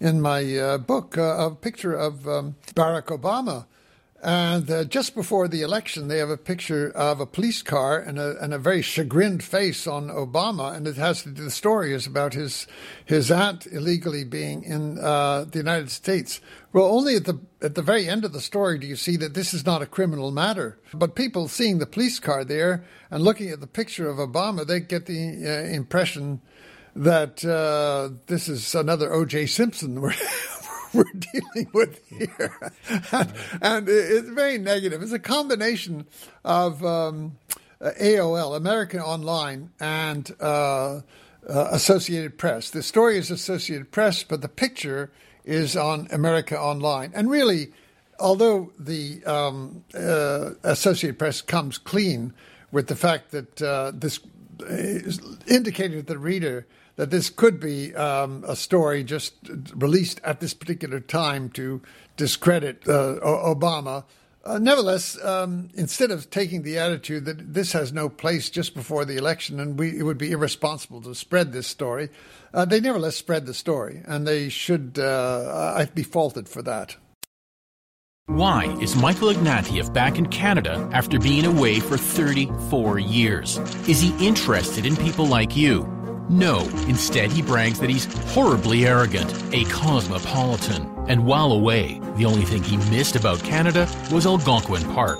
in 0.01 0.21
my 0.21 0.57
uh, 0.57 0.77
book, 0.77 1.17
uh, 1.17 1.49
a 1.51 1.55
picture 1.55 1.93
of 1.93 2.27
um, 2.27 2.55
Barack 2.73 3.07
Obama 3.07 3.65
and 4.21 4.69
uh, 4.69 4.83
just 4.83 5.15
before 5.15 5.47
the 5.47 5.61
election, 5.61 6.09
they 6.09 6.17
have 6.17 6.29
a 6.29 6.37
picture 6.37 6.91
of 6.91 7.21
a 7.21 7.25
police 7.25 7.61
car 7.61 7.99
and 7.99 8.19
a, 8.19 8.37
and 8.43 8.53
a 8.53 8.59
very 8.59 8.81
chagrined 8.81 9.43
face 9.43 9.87
on 9.87 10.09
Obama, 10.09 10.75
and 10.75 10.87
it 10.87 10.97
has 10.97 11.23
to 11.23 11.29
do. 11.29 11.45
The 11.45 11.51
story 11.51 11.93
is 11.93 12.05
about 12.05 12.33
his 12.33 12.67
his 13.05 13.31
aunt 13.31 13.65
illegally 13.67 14.25
being 14.25 14.63
in 14.63 14.99
uh, 14.99 15.45
the 15.45 15.59
United 15.59 15.89
States. 15.89 16.41
Well, 16.73 16.85
only 16.85 17.15
at 17.15 17.25
the 17.25 17.39
at 17.61 17.75
the 17.75 17.81
very 17.81 18.09
end 18.09 18.25
of 18.25 18.33
the 18.33 18.41
story 18.41 18.77
do 18.77 18.87
you 18.87 18.97
see 18.97 19.15
that 19.17 19.35
this 19.35 19.53
is 19.53 19.65
not 19.65 19.81
a 19.81 19.85
criminal 19.85 20.31
matter. 20.31 20.79
But 20.93 21.15
people 21.15 21.47
seeing 21.47 21.79
the 21.79 21.85
police 21.85 22.19
car 22.19 22.43
there 22.43 22.83
and 23.09 23.23
looking 23.23 23.49
at 23.51 23.61
the 23.61 23.67
picture 23.67 24.09
of 24.09 24.17
Obama, 24.17 24.67
they 24.67 24.81
get 24.81 25.05
the 25.05 25.45
uh, 25.45 25.73
impression 25.73 26.41
that 26.95 27.45
uh, 27.45 28.09
this 28.27 28.49
is 28.49 28.75
another 28.75 29.13
O.J. 29.13 29.45
Simpson. 29.45 30.11
we're 30.93 31.03
dealing 31.13 31.69
with 31.73 32.01
here. 32.07 32.71
and, 33.11 33.33
and, 33.61 33.89
it's 33.89 34.29
very 34.29 34.57
negative. 34.57 35.01
It's 35.01 35.11
a 35.11 35.19
combination 35.19 36.05
of 36.43 36.83
um, 36.83 37.37
AOL, 37.81 38.55
American 38.55 38.99
Online, 38.99 39.69
and 39.79 40.31
uh, 40.39 41.01
uh, 41.47 41.67
Associated 41.71 42.37
Press. 42.37 42.69
The 42.69 42.83
story 42.83 43.17
is 43.17 43.31
Associated 43.31 43.91
Press, 43.91 44.23
but 44.23 44.41
the 44.41 44.49
picture 44.49 45.11
is 45.45 45.75
on 45.75 46.07
America 46.11 46.59
Online. 46.59 47.11
And 47.13 47.29
really, 47.29 47.71
although 48.19 48.71
the 48.77 49.23
um, 49.25 49.83
uh, 49.93 50.51
Associated 50.63 51.19
Press 51.19 51.41
comes 51.41 51.77
clean 51.77 52.33
with 52.71 52.87
the 52.87 52.95
fact 52.95 53.31
that 53.31 53.61
uh, 53.61 53.91
this 53.93 54.19
indicated 55.47 56.07
to 56.07 56.13
the 56.13 56.19
reader 56.19 56.67
that 56.95 57.11
this 57.11 57.29
could 57.29 57.59
be 57.59 57.95
um, 57.95 58.43
a 58.45 58.55
story 58.55 59.03
just 59.03 59.33
released 59.73 60.19
at 60.23 60.41
this 60.41 60.53
particular 60.53 60.99
time 60.99 61.49
to 61.49 61.81
discredit 62.17 62.83
uh, 62.87 63.15
Obama. 63.23 64.03
Uh, 64.43 64.57
nevertheless, 64.57 65.23
um, 65.23 65.69
instead 65.75 66.11
of 66.11 66.29
taking 66.29 66.63
the 66.63 66.77
attitude 66.77 67.25
that 67.25 67.53
this 67.53 67.71
has 67.71 67.93
no 67.93 68.09
place 68.09 68.49
just 68.49 68.73
before 68.73 69.05
the 69.05 69.15
election 69.15 69.59
and 69.59 69.79
we, 69.79 69.97
it 69.97 70.03
would 70.03 70.17
be 70.17 70.31
irresponsible 70.31 71.01
to 71.01 71.15
spread 71.15 71.53
this 71.53 71.67
story, 71.67 72.09
uh, 72.53 72.65
they 72.65 72.81
nevertheless 72.81 73.15
spread 73.15 73.45
the 73.45 73.53
story, 73.53 74.01
and 74.05 74.27
they 74.27 74.49
should 74.49 74.99
uh, 74.99 75.85
be 75.93 76.03
faulted 76.03 76.49
for 76.49 76.61
that. 76.61 76.95
Why 78.29 78.77
is 78.79 78.95
Michael 78.95 79.29
Ignatieff 79.29 79.91
back 79.91 80.19
in 80.19 80.27
Canada 80.27 80.87
after 80.93 81.17
being 81.17 81.45
away 81.45 81.79
for 81.79 81.97
34 81.97 82.99
years? 82.99 83.57
Is 83.89 83.99
he 83.99 84.15
interested 84.23 84.85
in 84.85 84.95
people 84.95 85.25
like 85.25 85.57
you? 85.57 85.87
No, 86.29 86.59
instead 86.87 87.31
he 87.31 87.41
brags 87.41 87.79
that 87.79 87.89
he's 87.89 88.05
horribly 88.35 88.85
arrogant, 88.85 89.33
a 89.51 89.63
cosmopolitan. 89.71 90.93
And 91.07 91.25
while 91.25 91.51
away, 91.51 91.99
the 92.17 92.25
only 92.25 92.43
thing 92.43 92.61
he 92.61 92.77
missed 92.95 93.15
about 93.15 93.43
Canada 93.43 93.89
was 94.11 94.27
Algonquin 94.27 94.83
Park. 94.93 95.19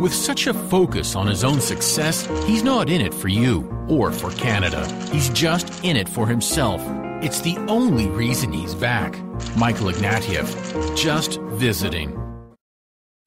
With 0.00 0.14
such 0.14 0.46
a 0.46 0.54
focus 0.54 1.14
on 1.14 1.26
his 1.26 1.44
own 1.44 1.60
success, 1.60 2.24
he's 2.46 2.62
not 2.62 2.88
in 2.88 3.02
it 3.02 3.12
for 3.12 3.28
you 3.28 3.70
or 3.86 4.10
for 4.10 4.30
Canada. 4.30 4.86
He's 5.12 5.28
just 5.28 5.84
in 5.84 5.94
it 5.94 6.08
for 6.08 6.26
himself. 6.26 6.80
It's 7.22 7.42
the 7.42 7.58
only 7.68 8.08
reason 8.08 8.50
he's 8.50 8.74
back. 8.74 9.14
Michael 9.58 9.88
Ignatieff, 9.90 10.96
just 10.96 11.38
visiting. 11.58 12.25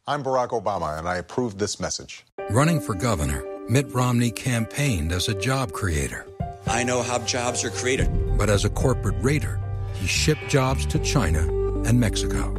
I'm 0.10 0.24
Barack 0.24 0.60
Obama, 0.60 0.98
and 0.98 1.08
I 1.08 1.18
approve 1.18 1.60
this 1.60 1.80
message. 1.80 2.26
Running 2.50 2.82
for 2.82 2.96
governor, 2.96 3.46
Mitt 3.70 3.94
Romney 3.94 4.32
campaigned 4.32 5.12
as 5.12 5.28
a 5.28 5.36
job 5.36 5.72
creator 5.72 6.26
I 6.66 6.84
know 6.84 7.04
how 7.04 7.20
jobs 7.20 7.64
are 7.64 7.70
created. 7.70 8.10
But 8.36 8.50
as 8.50 8.66
a 8.66 8.72
corporate 8.72 9.22
raider, 9.22 9.60
he 9.94 10.08
shipped 10.08 10.48
jobs 10.48 10.88
to 10.88 11.00
China 11.00 11.42
and 11.88 12.00
Mexico. 12.00 12.56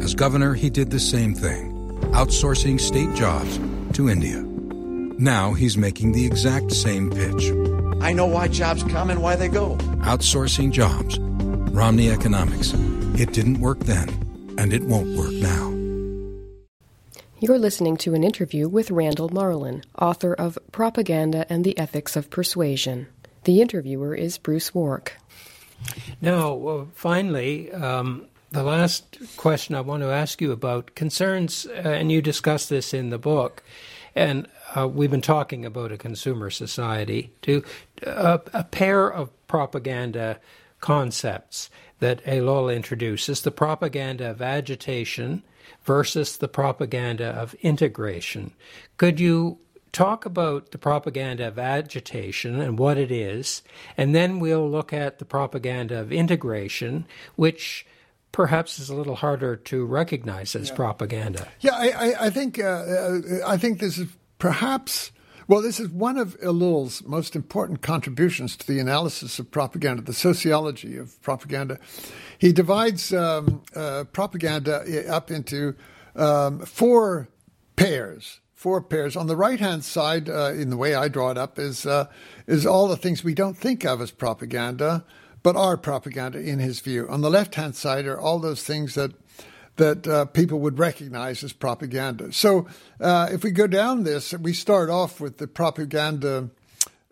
As 0.00 0.14
governor, 0.14 0.54
he 0.54 0.70
did 0.70 0.90
the 0.90 0.98
same 0.98 1.34
thing, 1.34 1.72
outsourcing 2.12 2.80
state 2.80 3.14
jobs 3.14 3.58
to 3.92 4.08
India. 4.08 4.42
Now 5.18 5.52
he's 5.52 5.76
making 5.76 6.12
the 6.12 6.24
exact 6.24 6.72
same 6.72 7.10
pitch. 7.10 7.52
I 8.00 8.14
know 8.14 8.26
why 8.26 8.48
jobs 8.48 8.82
come 8.84 9.10
and 9.10 9.22
why 9.22 9.36
they 9.36 9.48
go. 9.48 9.76
Outsourcing 10.08 10.72
jobs. 10.72 11.18
Romney 11.18 12.10
Economics. 12.10 12.72
It 13.20 13.34
didn't 13.34 13.60
work 13.60 13.80
then, 13.80 14.08
and 14.56 14.72
it 14.72 14.84
won't 14.84 15.18
work 15.18 15.32
now. 15.32 15.77
You're 17.40 17.58
listening 17.60 17.96
to 17.98 18.14
an 18.14 18.24
interview 18.24 18.68
with 18.68 18.90
Randal 18.90 19.28
Marlin, 19.28 19.84
author 19.96 20.34
of 20.34 20.58
Propaganda 20.72 21.46
and 21.48 21.64
the 21.64 21.78
Ethics 21.78 22.16
of 22.16 22.30
Persuasion. 22.30 23.06
The 23.44 23.60
interviewer 23.60 24.12
is 24.12 24.38
Bruce 24.38 24.74
Wark. 24.74 25.16
Now, 26.20 26.52
well, 26.54 26.88
finally, 26.94 27.70
um, 27.70 28.26
the 28.50 28.64
last 28.64 29.18
question 29.36 29.76
I 29.76 29.82
want 29.82 30.02
to 30.02 30.10
ask 30.10 30.40
you 30.40 30.50
about 30.50 30.96
concerns, 30.96 31.64
uh, 31.64 31.88
and 31.88 32.10
you 32.10 32.20
discuss 32.20 32.66
this 32.66 32.92
in 32.92 33.10
the 33.10 33.18
book, 33.18 33.62
and 34.16 34.48
uh, 34.76 34.88
we've 34.88 35.10
been 35.10 35.20
talking 35.20 35.64
about 35.64 35.92
a 35.92 35.96
consumer 35.96 36.50
society, 36.50 37.30
to 37.42 37.62
uh, 38.04 38.38
a 38.52 38.64
pair 38.64 39.08
of 39.08 39.30
propaganda 39.46 40.40
concepts 40.80 41.70
that 42.00 42.24
Ellul 42.24 42.74
introduces 42.74 43.42
the 43.42 43.52
propaganda 43.52 44.28
of 44.28 44.42
agitation 44.42 45.44
versus 45.88 46.36
the 46.36 46.48
propaganda 46.48 47.28
of 47.28 47.54
integration. 47.62 48.52
Could 48.98 49.18
you 49.18 49.58
talk 49.90 50.26
about 50.26 50.70
the 50.70 50.76
propaganda 50.76 51.48
of 51.48 51.58
agitation 51.58 52.60
and 52.60 52.78
what 52.78 52.98
it 52.98 53.10
is, 53.10 53.62
and 53.96 54.14
then 54.14 54.38
we'll 54.38 54.68
look 54.68 54.92
at 54.92 55.18
the 55.18 55.24
propaganda 55.24 55.98
of 55.98 56.12
integration, 56.12 57.06
which 57.36 57.86
perhaps 58.32 58.78
is 58.78 58.90
a 58.90 58.94
little 58.94 59.16
harder 59.16 59.56
to 59.56 59.86
recognize 59.86 60.54
as 60.54 60.68
yeah. 60.68 60.76
propaganda. 60.76 61.48
Yeah, 61.60 61.72
I, 61.72 62.26
I 62.26 62.30
think 62.30 62.58
uh, 62.58 62.66
uh, 62.66 63.20
I 63.46 63.56
think 63.56 63.80
this 63.80 63.96
is 63.96 64.08
perhaps. 64.38 65.10
Well, 65.48 65.62
this 65.62 65.80
is 65.80 65.88
one 65.88 66.18
of 66.18 66.36
Ellul's 66.42 67.02
most 67.04 67.34
important 67.34 67.80
contributions 67.80 68.54
to 68.58 68.66
the 68.66 68.80
analysis 68.80 69.38
of 69.38 69.50
propaganda, 69.50 70.02
the 70.02 70.12
sociology 70.12 70.98
of 70.98 71.20
propaganda. 71.22 71.78
He 72.38 72.52
divides 72.52 73.14
um, 73.14 73.62
uh, 73.74 74.04
propaganda 74.12 75.10
up 75.10 75.30
into 75.30 75.74
um, 76.14 76.60
four 76.60 77.28
pairs 77.76 78.40
four 78.54 78.82
pairs. 78.82 79.16
On 79.16 79.28
the 79.28 79.36
right 79.36 79.60
hand 79.60 79.84
side, 79.84 80.28
uh, 80.28 80.50
in 80.52 80.68
the 80.68 80.76
way 80.76 80.92
I 80.92 81.06
draw 81.06 81.30
it 81.30 81.38
up, 81.38 81.60
is 81.60 81.86
uh, 81.86 82.06
is 82.48 82.66
all 82.66 82.88
the 82.88 82.96
things 82.96 83.22
we 83.22 83.32
don't 83.32 83.56
think 83.56 83.84
of 83.84 84.02
as 84.02 84.10
propaganda, 84.10 85.04
but 85.44 85.54
are 85.54 85.76
propaganda 85.76 86.40
in 86.40 86.58
his 86.58 86.80
view. 86.80 87.08
On 87.08 87.20
the 87.20 87.30
left 87.30 87.54
hand 87.54 87.76
side 87.76 88.04
are 88.06 88.18
all 88.18 88.40
those 88.40 88.64
things 88.64 88.96
that 88.96 89.12
that 89.78 90.06
uh, 90.06 90.24
people 90.26 90.60
would 90.60 90.78
recognize 90.78 91.42
as 91.42 91.52
propaganda. 91.52 92.32
So 92.32 92.68
uh, 93.00 93.28
if 93.32 93.42
we 93.42 93.50
go 93.50 93.66
down 93.66 94.04
this, 94.04 94.32
we 94.34 94.52
start 94.52 94.90
off 94.90 95.20
with 95.20 95.38
the 95.38 95.48
propaganda. 95.48 96.50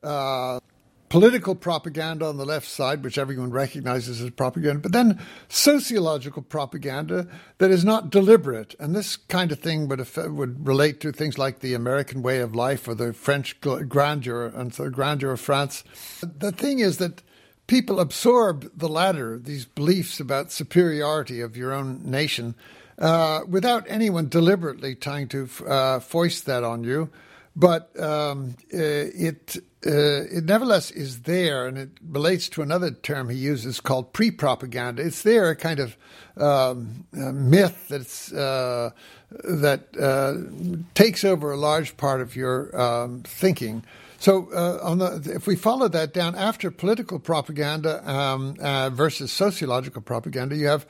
Uh, 0.03 0.61
political 1.09 1.55
propaganda 1.55 2.27
on 2.27 2.37
the 2.37 2.45
left 2.45 2.67
side, 2.67 3.03
which 3.05 3.17
everyone 3.17 3.51
recognizes 3.51 4.21
as 4.21 4.31
propaganda, 4.31 4.81
but 4.81 4.93
then 4.93 5.21
sociological 5.49 6.43
propaganda 6.43 7.29
that 7.59 7.71
is 7.71 7.85
not 7.85 8.11
deliberate. 8.11 8.75
And 8.81 8.95
this 8.95 9.17
kind 9.17 9.53
of 9.53 9.61
thing 9.61 9.89
would 9.89 10.05
would 10.17 10.67
relate 10.67 11.01
to 11.01 11.13
things 11.13 11.39
like 11.39 11.61
the 11.61 11.75
American 11.75 12.23
way 12.23 12.41
of 12.41 12.55
life 12.55 12.89
or 12.89 12.95
the 12.95 13.13
French 13.13 13.61
grandeur 13.61 14.47
and 14.47 14.73
the 14.73 14.91
grandeur 14.91 15.33
of 15.33 15.41
France. 15.41 15.85
The 16.21 16.53
thing 16.53 16.81
is 16.81 16.99
that 16.99 17.23
people 17.67 18.01
absorb 18.01 18.71
the 18.77 18.89
latter, 18.89 19.39
these 19.39 19.65
beliefs 19.65 20.21
about 20.21 20.53
superiority 20.53 21.41
of 21.41 21.57
your 21.57 21.73
own 21.73 22.01
nation, 22.05 22.55
uh, 22.99 23.41
without 23.49 23.85
anyone 23.89 24.29
deliberately 24.29 24.95
trying 24.95 25.29
to 25.29 25.49
uh, 25.67 26.01
foist 26.01 26.47
that 26.47 26.65
on 26.65 26.85
you. 26.85 27.11
But 27.59 27.99
um, 27.99 28.57
uh, 28.73 28.77
it 28.77 29.57
uh, 29.87 30.25
it 30.31 30.45
nevertheless 30.45 30.91
is 30.91 31.23
there, 31.23 31.67
and 31.67 31.79
it 31.79 31.91
relates 32.07 32.51
to 32.51 32.63
another 32.63 32.91
term 32.91 33.31
he 33.31 33.37
uses 33.39 33.81
called 33.81 34.13
pre-propaganda. 34.13 35.03
It's 35.03 35.23
there, 35.23 35.49
a 35.51 35.57
kind 35.57 35.81
of 35.81 35.97
um, 36.37 37.07
a 37.15 37.33
myth 37.33 37.87
that's 37.89 38.31
uh, 38.31 38.91
that 39.31 40.85
takes 40.95 41.25
over 41.25 41.51
a 41.51 41.57
large 41.57 41.97
part 41.97 42.21
of 42.21 42.37
your 42.37 42.79
um, 42.79 43.23
thinking. 43.23 43.85
So, 44.19 44.51
uh, 44.51 44.95
the, 44.95 45.33
if 45.35 45.47
we 45.47 45.57
follow 45.57 45.89
that 45.89 46.15
down 46.15 46.35
after 46.35 46.71
political 46.71 47.19
propaganda 47.19 48.09
um, 48.11 48.57
uh, 48.61 48.91
versus 48.91 49.31
sociological 49.31 50.01
propaganda, 50.01 50.57
you 50.57 50.69
have 50.69 50.87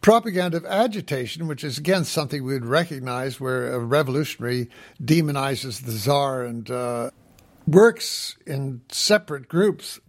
propaganda 0.00 0.56
of 0.56 0.66
agitation, 0.66 1.46
which 1.46 1.64
is 1.64 1.78
again 1.78 2.04
something 2.04 2.44
we 2.44 2.54
would 2.54 2.66
recognize, 2.66 3.40
where 3.40 3.72
a 3.72 3.78
revolutionary 3.78 4.68
demonizes 5.02 5.84
the 5.84 5.92
czar 5.92 6.42
and 6.42 6.70
uh, 6.70 7.10
works 7.66 8.36
in 8.46 8.82
separate 8.90 9.48
groups 9.48 10.00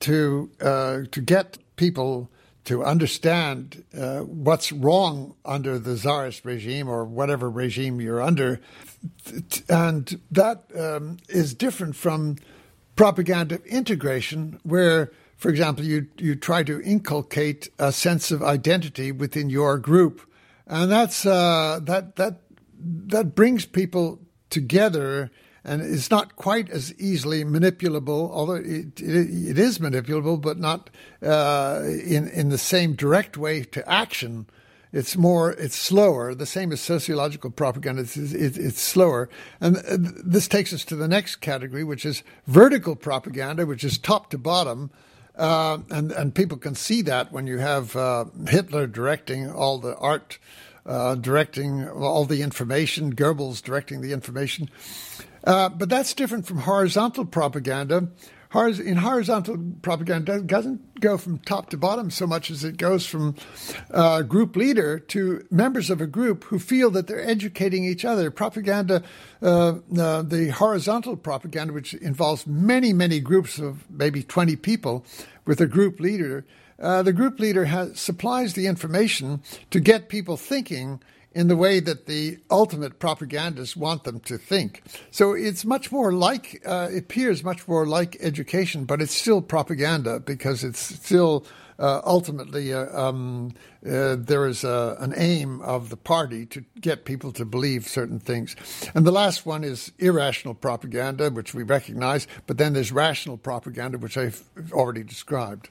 to 0.00 0.50
uh, 0.60 1.00
to 1.12 1.20
get 1.20 1.58
people 1.76 2.30
to 2.64 2.84
understand 2.84 3.84
uh, 3.96 4.20
what's 4.20 4.72
wrong 4.72 5.34
under 5.44 5.78
the 5.78 5.96
czarist 5.96 6.44
regime 6.44 6.88
or 6.88 7.04
whatever 7.04 7.50
regime 7.50 8.00
you're 8.00 8.22
under, 8.22 8.60
and 9.68 10.20
that 10.30 10.64
um, 10.78 11.18
is 11.28 11.54
different 11.54 11.94
from 11.94 12.36
propaganda 12.96 13.60
integration, 13.66 14.58
where 14.62 15.10
for 15.36 15.50
example, 15.50 15.84
you 15.84 16.06
you 16.16 16.36
try 16.36 16.62
to 16.62 16.80
inculcate 16.80 17.68
a 17.78 17.92
sense 17.92 18.30
of 18.30 18.42
identity 18.42 19.12
within 19.12 19.50
your 19.50 19.78
group, 19.78 20.22
and 20.66 20.90
that's 20.90 21.26
uh, 21.26 21.80
that 21.82 22.16
that 22.16 22.40
that 22.80 23.34
brings 23.34 23.66
people 23.66 24.20
together, 24.48 25.30
and 25.64 25.80
it's 25.80 26.10
not 26.10 26.36
quite 26.36 26.68
as 26.70 26.94
easily 26.94 27.44
manipulable. 27.44 28.30
Although 28.30 28.54
it 28.54 29.00
it, 29.00 29.50
it 29.50 29.58
is 29.58 29.78
manipulable, 29.78 30.40
but 30.40 30.58
not 30.58 30.90
uh, 31.22 31.82
in 31.84 32.28
in 32.28 32.50
the 32.50 32.58
same 32.58 32.94
direct 32.94 33.36
way 33.36 33.62
to 33.64 33.88
action. 33.90 34.46
It's 34.92 35.16
more, 35.16 35.50
it's 35.50 35.74
slower. 35.74 36.36
The 36.36 36.46
same 36.46 36.70
as 36.70 36.80
sociological 36.80 37.50
propaganda. 37.50 38.02
It's, 38.02 38.16
it's, 38.16 38.80
slower, 38.80 39.28
and 39.60 39.78
uh, 39.78 39.96
this 40.24 40.46
takes 40.46 40.72
us 40.72 40.84
to 40.84 40.94
the 40.94 41.08
next 41.08 41.36
category, 41.36 41.82
which 41.82 42.06
is 42.06 42.22
vertical 42.46 42.94
propaganda, 42.94 43.66
which 43.66 43.82
is 43.82 43.98
top 43.98 44.30
to 44.30 44.38
bottom. 44.38 44.92
Uh, 45.36 45.78
and 45.90 46.12
and 46.12 46.32
people 46.32 46.58
can 46.58 46.76
see 46.76 47.02
that 47.02 47.32
when 47.32 47.48
you 47.48 47.58
have 47.58 47.96
uh, 47.96 48.26
Hitler 48.46 48.86
directing 48.86 49.50
all 49.50 49.78
the 49.78 49.96
art, 49.96 50.38
uh, 50.86 51.16
directing 51.16 51.88
all 51.88 52.24
the 52.24 52.40
information, 52.42 53.16
Goebbels 53.16 53.60
directing 53.62 54.00
the 54.00 54.12
information. 54.12 54.70
Uh, 55.44 55.68
but 55.68 55.88
that's 55.88 56.14
different 56.14 56.46
from 56.46 56.58
horizontal 56.58 57.24
propaganda, 57.24 58.08
in 58.62 58.96
horizontal 58.96 59.58
propaganda 59.82 60.36
it 60.36 60.46
doesn't 60.46 61.00
go 61.00 61.18
from 61.18 61.38
top 61.38 61.70
to 61.70 61.76
bottom 61.76 62.08
so 62.08 62.26
much 62.26 62.50
as 62.50 62.62
it 62.62 62.76
goes 62.76 63.04
from 63.04 63.34
uh, 63.90 64.22
group 64.22 64.54
leader 64.54 64.98
to 64.98 65.44
members 65.50 65.90
of 65.90 66.00
a 66.00 66.06
group 66.06 66.44
who 66.44 66.58
feel 66.58 66.90
that 66.90 67.08
they're 67.08 67.28
educating 67.28 67.84
each 67.84 68.04
other. 68.04 68.30
Propaganda, 68.30 69.02
uh, 69.42 69.74
uh, 69.98 70.22
the 70.22 70.52
horizontal 70.56 71.16
propaganda, 71.16 71.72
which 71.72 71.94
involves 71.94 72.46
many, 72.46 72.92
many 72.92 73.18
groups 73.18 73.58
of 73.58 73.90
maybe 73.90 74.22
20 74.22 74.54
people 74.56 75.04
with 75.46 75.60
a 75.60 75.66
group 75.66 75.98
leader, 75.98 76.44
uh, 76.78 77.02
the 77.02 77.12
group 77.12 77.40
leader 77.40 77.64
has, 77.64 77.98
supplies 77.98 78.54
the 78.54 78.66
information 78.66 79.42
to 79.70 79.80
get 79.80 80.08
people 80.08 80.36
thinking 80.36 81.00
in 81.34 81.48
the 81.48 81.56
way 81.56 81.80
that 81.80 82.06
the 82.06 82.38
ultimate 82.50 82.98
propagandists 82.98 83.76
want 83.76 84.04
them 84.04 84.20
to 84.20 84.38
think. 84.38 84.82
So 85.10 85.32
it's 85.32 85.64
much 85.64 85.90
more 85.90 86.12
like, 86.12 86.62
uh, 86.64 86.88
it 86.92 86.98
appears 86.98 87.42
much 87.42 87.66
more 87.66 87.86
like 87.86 88.16
education, 88.20 88.84
but 88.84 89.02
it's 89.02 89.14
still 89.14 89.42
propaganda 89.42 90.20
because 90.20 90.62
it's 90.62 90.80
still 90.80 91.44
uh, 91.78 92.00
ultimately 92.04 92.72
uh, 92.72 92.86
um, 92.96 93.52
uh, 93.84 94.14
there 94.16 94.46
is 94.46 94.62
a, 94.62 94.96
an 95.00 95.12
aim 95.16 95.60
of 95.62 95.90
the 95.90 95.96
party 95.96 96.46
to 96.46 96.64
get 96.80 97.04
people 97.04 97.32
to 97.32 97.44
believe 97.44 97.88
certain 97.88 98.20
things. 98.20 98.54
And 98.94 99.04
the 99.04 99.10
last 99.10 99.44
one 99.44 99.64
is 99.64 99.90
irrational 99.98 100.54
propaganda, 100.54 101.30
which 101.30 101.52
we 101.52 101.64
recognize, 101.64 102.28
but 102.46 102.58
then 102.58 102.74
there's 102.74 102.92
rational 102.92 103.36
propaganda, 103.36 103.98
which 103.98 104.16
I've 104.16 104.44
already 104.72 105.02
described. 105.02 105.68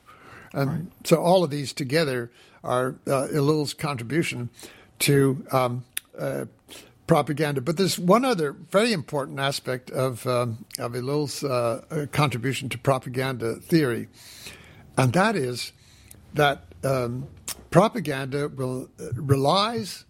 And 0.51 0.69
right. 0.69 0.81
so 1.05 1.21
all 1.21 1.43
of 1.43 1.49
these 1.49 1.71
together 1.71 2.31
are 2.63 2.95
uh, 3.07 3.27
contribution 3.77 4.49
to 5.03 5.45
um, 5.51 5.83
uh, 6.17 6.45
propaganda. 7.07 7.61
But 7.61 7.77
there's 7.77 7.99
one 7.99 8.23
other 8.23 8.53
very 8.53 8.93
important 8.93 9.39
aspect 9.39 9.91
of 9.91 10.25
um, 10.25 10.65
of 10.79 10.95
Ellul's 10.95 11.43
uh, 11.43 11.83
uh, 11.91 12.05
contribution 12.11 12.69
to 12.69 12.77
propaganda 12.77 13.55
theory, 13.55 14.07
and 14.97 15.11
that 15.13 15.35
is 15.35 15.73
that 16.33 16.63
um, 16.83 17.27
propaganda 17.69 18.47
will 18.47 18.89
uh, 18.99 19.11
relies 19.15 20.05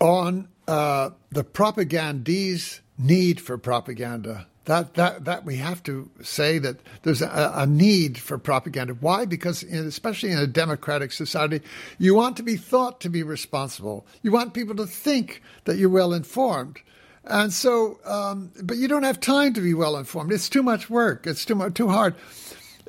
on 0.00 0.48
uh, 0.68 1.10
the 1.30 1.44
propagandee's 1.44 2.80
need 2.98 3.40
for 3.40 3.56
propaganda. 3.56 4.46
That, 4.66 4.94
that, 4.94 5.26
that 5.26 5.44
we 5.44 5.56
have 5.56 5.82
to 5.82 6.08
say 6.22 6.58
that 6.58 6.78
there's 7.02 7.20
a, 7.20 7.52
a 7.54 7.66
need 7.66 8.16
for 8.16 8.38
propaganda. 8.38 8.94
Why? 8.94 9.26
Because, 9.26 9.62
in, 9.62 9.86
especially 9.86 10.30
in 10.30 10.38
a 10.38 10.46
democratic 10.46 11.12
society, 11.12 11.60
you 11.98 12.14
want 12.14 12.38
to 12.38 12.42
be 12.42 12.56
thought 12.56 13.00
to 13.02 13.10
be 13.10 13.22
responsible. 13.22 14.06
You 14.22 14.32
want 14.32 14.54
people 14.54 14.74
to 14.76 14.86
think 14.86 15.42
that 15.64 15.76
you're 15.76 15.90
well 15.90 16.14
informed. 16.14 16.78
And 17.24 17.52
so, 17.52 17.98
um, 18.04 18.52
but 18.62 18.76
you 18.78 18.88
don't 18.88 19.02
have 19.02 19.20
time 19.20 19.52
to 19.54 19.60
be 19.60 19.74
well 19.74 19.96
informed. 19.96 20.32
It's 20.32 20.48
too 20.48 20.62
much 20.62 20.88
work. 20.88 21.26
It's 21.26 21.44
too 21.44 21.54
much, 21.54 21.74
too 21.74 21.88
hard. 21.88 22.14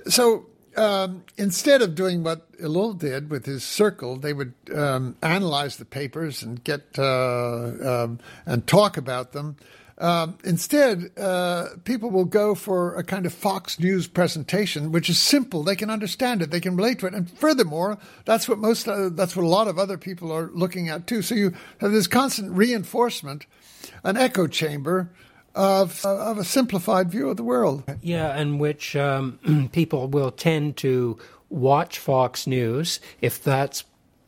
So 0.08 0.46
um, 0.78 1.24
instead 1.38 1.82
of 1.82 1.96
doing 1.96 2.24
what 2.24 2.52
Ellul 2.60 2.98
did 2.98 3.30
with 3.30 3.46
his 3.46 3.64
circle, 3.64 4.18
they 4.18 4.34
would 4.34 4.54
um, 4.74 5.16
analyze 5.22 5.78
the 5.78 5.86
papers 5.86 6.44
and 6.44 6.64
get 6.64 6.82
uh, 6.98 8.04
um, 8.04 8.20
and 8.46 8.66
talk 8.68 8.98
about 8.98 9.32
them. 9.32 9.58
Um, 9.98 10.38
instead, 10.44 11.12
uh, 11.18 11.68
people 11.86 12.12
will 12.12 12.26
go 12.26 12.54
for 12.54 12.96
a 12.96 13.04
kind 13.04 13.26
of 13.26 13.34
Fox 13.34 13.80
News 13.80 14.08
presentation, 14.08 14.92
which 14.92 15.10
is 15.10 15.18
simple. 15.18 15.64
They 15.64 15.76
can 15.76 15.90
understand 15.90 16.42
it. 16.42 16.52
They 16.52 16.60
can 16.60 16.76
relate 16.76 17.00
to 17.00 17.08
it. 17.08 17.14
And 17.14 17.30
furthermore, 17.30 17.98
that's 18.26 18.50
what 18.50 18.58
most, 18.58 18.88
uh, 18.88 19.10
that's 19.10 19.36
what 19.36 19.44
a 19.44 19.48
lot 19.48 19.68
of 19.68 19.80
other 19.80 19.98
people 19.98 20.34
are 20.34 20.50
looking 20.54 20.90
at 20.90 21.08
too. 21.08 21.22
So 21.22 21.36
you 21.36 21.54
have 21.80 21.92
this 21.92 22.08
constant 22.08 22.52
reinforcement, 22.52 23.46
an 24.04 24.18
echo 24.18 24.48
chamber 24.48 25.12
of, 25.54 26.06
uh, 26.06 26.18
of 26.18 26.38
a 26.38 26.44
simplified 26.44 27.10
view 27.10 27.30
of 27.30 27.38
the 27.38 27.44
world. 27.44 27.84
Yeah, 28.02 28.38
and 28.38 28.60
which 28.60 28.98
um, 28.98 29.70
people 29.72 30.10
will 30.10 30.32
tend 30.32 30.76
to 30.78 31.18
watch 31.50 32.00
Fox 32.00 32.46
News 32.48 33.00
if 33.22 33.42
that's 33.42 33.86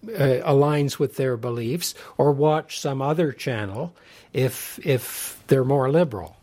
uh, 0.08 0.40
aligns 0.46 1.00
with 1.00 1.18
their 1.18 1.36
beliefs, 1.36 1.94
or 2.18 2.32
watch 2.32 2.80
some 2.80 3.02
other 3.02 3.34
channel 3.34 3.96
if 4.32 4.80
if 4.86 5.37
they're 5.48 5.64
more 5.64 5.90
liberal. 5.90 6.38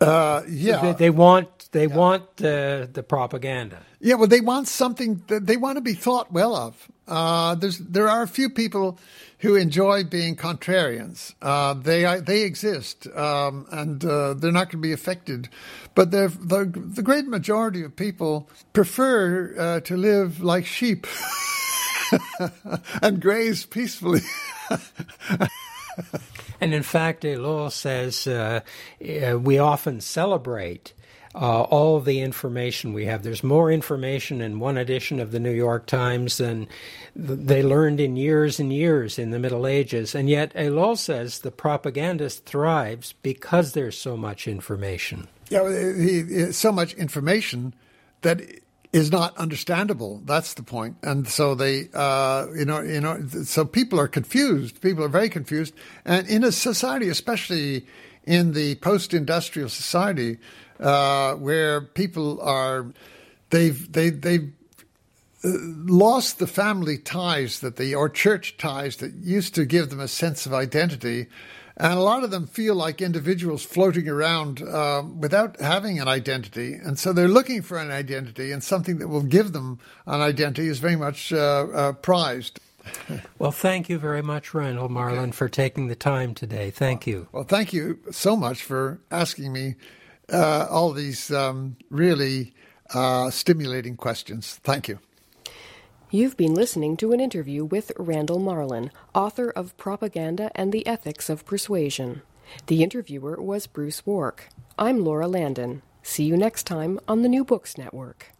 Uh, 0.00 0.42
yeah, 0.48 0.80
they, 0.80 0.92
they, 0.92 1.10
want 1.10 1.68
they 1.72 1.86
yeah. 1.86 1.94
want 1.94 2.22
uh, 2.38 2.86
the 2.90 3.04
propaganda. 3.06 3.82
Yeah, 4.00 4.14
well, 4.14 4.28
they 4.28 4.40
want 4.40 4.66
something 4.66 5.22
that 5.26 5.46
they 5.46 5.58
want 5.58 5.76
to 5.76 5.82
be 5.82 5.92
thought 5.92 6.32
well 6.32 6.56
of. 6.56 6.88
Uh, 7.06 7.54
there's 7.56 7.78
there 7.78 8.08
are 8.08 8.22
a 8.22 8.28
few 8.28 8.48
people 8.48 8.98
who 9.40 9.56
enjoy 9.56 10.04
being 10.04 10.36
contrarians. 10.36 11.34
Uh, 11.42 11.74
they 11.74 12.18
they 12.20 12.42
exist, 12.42 13.08
um, 13.08 13.66
and 13.70 14.02
uh, 14.02 14.32
they're 14.34 14.52
not 14.52 14.70
going 14.70 14.82
to 14.82 14.88
be 14.88 14.92
affected. 14.92 15.50
But 15.94 16.12
the 16.12 16.28
the 16.40 17.02
great 17.02 17.26
majority 17.26 17.82
of 17.82 17.94
people 17.94 18.48
prefer 18.72 19.54
uh, 19.58 19.80
to 19.80 19.96
live 19.98 20.42
like 20.42 20.64
sheep 20.64 21.06
and 23.02 23.20
graze 23.20 23.66
peacefully. 23.66 24.22
And 26.60 26.74
in 26.74 26.82
fact, 26.82 27.22
Ellul 27.22 27.72
says 27.72 28.26
uh, 28.26 28.60
uh, 29.02 29.38
we 29.38 29.58
often 29.58 30.00
celebrate 30.02 30.92
uh, 31.34 31.62
all 31.62 32.00
the 32.00 32.20
information 32.20 32.92
we 32.92 33.06
have. 33.06 33.22
There's 33.22 33.44
more 33.44 33.70
information 33.70 34.40
in 34.40 34.58
one 34.58 34.76
edition 34.76 35.20
of 35.20 35.30
the 35.30 35.40
New 35.40 35.52
York 35.52 35.86
Times 35.86 36.38
than 36.38 36.68
they 37.14 37.62
learned 37.62 38.00
in 38.00 38.16
years 38.16 38.58
and 38.58 38.72
years 38.72 39.18
in 39.18 39.30
the 39.30 39.38
Middle 39.38 39.66
Ages. 39.66 40.14
And 40.14 40.28
yet, 40.28 40.52
Ellul 40.54 40.98
says 40.98 41.38
the 41.38 41.50
propagandist 41.50 42.44
thrives 42.44 43.14
because 43.22 43.72
there's 43.72 43.96
so 43.96 44.16
much 44.16 44.48
information. 44.48 45.28
Yeah, 45.48 45.68
he, 45.68 46.52
so 46.52 46.72
much 46.72 46.94
information 46.94 47.74
that 48.22 48.42
is 48.92 49.10
not 49.12 49.36
understandable. 49.36 50.20
That's 50.24 50.54
the 50.54 50.62
point. 50.62 50.96
And 51.02 51.28
so 51.28 51.54
they, 51.54 51.88
uh, 51.94 52.46
you 52.56 52.64
know, 52.64 52.80
you 52.80 53.00
know, 53.00 53.24
so 53.44 53.64
people 53.64 54.00
are 54.00 54.08
confused. 54.08 54.80
People 54.80 55.04
are 55.04 55.08
very 55.08 55.28
confused. 55.28 55.74
And 56.04 56.28
in 56.28 56.42
a 56.42 56.50
society, 56.50 57.08
especially 57.08 57.86
in 58.24 58.52
the 58.52 58.74
post-industrial 58.76 59.68
society, 59.68 60.38
uh, 60.80 61.34
where 61.34 61.80
people 61.82 62.40
are, 62.40 62.92
they've 63.50 63.92
they 63.92 64.10
they've 64.10 64.52
uh, 65.44 65.48
lost 65.86 66.38
the 66.38 66.46
family 66.46 66.98
ties 66.98 67.60
that 67.60 67.76
they 67.76 67.94
or 67.94 68.08
church 68.08 68.56
ties 68.56 68.96
that 68.96 69.12
used 69.14 69.54
to 69.54 69.64
give 69.64 69.90
them 69.90 70.00
a 70.00 70.08
sense 70.08 70.46
of 70.46 70.54
identity 70.54 71.26
and 71.76 71.94
a 71.94 72.02
lot 72.02 72.24
of 72.24 72.30
them 72.30 72.46
feel 72.46 72.74
like 72.74 73.00
individuals 73.00 73.64
floating 73.64 74.08
around 74.08 74.62
uh, 74.62 75.02
without 75.18 75.60
having 75.60 75.98
an 75.98 76.08
identity. 76.08 76.74
And 76.74 76.98
so 76.98 77.12
they're 77.12 77.28
looking 77.28 77.62
for 77.62 77.78
an 77.78 77.90
identity, 77.90 78.52
and 78.52 78.62
something 78.62 78.98
that 78.98 79.08
will 79.08 79.22
give 79.22 79.52
them 79.52 79.78
an 80.06 80.20
identity 80.20 80.68
is 80.68 80.78
very 80.78 80.96
much 80.96 81.32
uh, 81.32 81.66
uh, 81.72 81.92
prized. 81.92 82.60
well, 83.38 83.52
thank 83.52 83.88
you 83.88 83.98
very 83.98 84.22
much, 84.22 84.54
Randal 84.54 84.88
Marlin, 84.88 85.32
for 85.32 85.48
taking 85.48 85.88
the 85.88 85.96
time 85.96 86.34
today. 86.34 86.70
Thank 86.70 87.06
you. 87.06 87.28
Well, 87.32 87.44
thank 87.44 87.72
you 87.72 87.98
so 88.10 88.36
much 88.36 88.62
for 88.62 89.00
asking 89.10 89.52
me 89.52 89.76
uh, 90.32 90.66
all 90.70 90.92
these 90.92 91.30
um, 91.30 91.76
really 91.90 92.52
uh, 92.94 93.30
stimulating 93.30 93.96
questions. 93.96 94.60
Thank 94.62 94.88
you. 94.88 94.98
You've 96.12 96.36
been 96.36 96.54
listening 96.54 96.96
to 96.96 97.12
an 97.12 97.20
interview 97.20 97.64
with 97.64 97.92
Randal 97.96 98.40
Marlin, 98.40 98.90
author 99.14 99.48
of 99.48 99.76
Propaganda 99.76 100.50
and 100.56 100.72
the 100.72 100.84
Ethics 100.84 101.30
of 101.30 101.46
Persuasion. 101.46 102.22
The 102.66 102.82
interviewer 102.82 103.40
was 103.40 103.68
Bruce 103.68 104.04
Wark. 104.04 104.48
I'm 104.76 105.04
Laura 105.04 105.28
Landon. 105.28 105.82
See 106.02 106.24
you 106.24 106.36
next 106.36 106.64
time 106.64 106.98
on 107.06 107.22
the 107.22 107.28
New 107.28 107.44
Books 107.44 107.78
Network. 107.78 108.32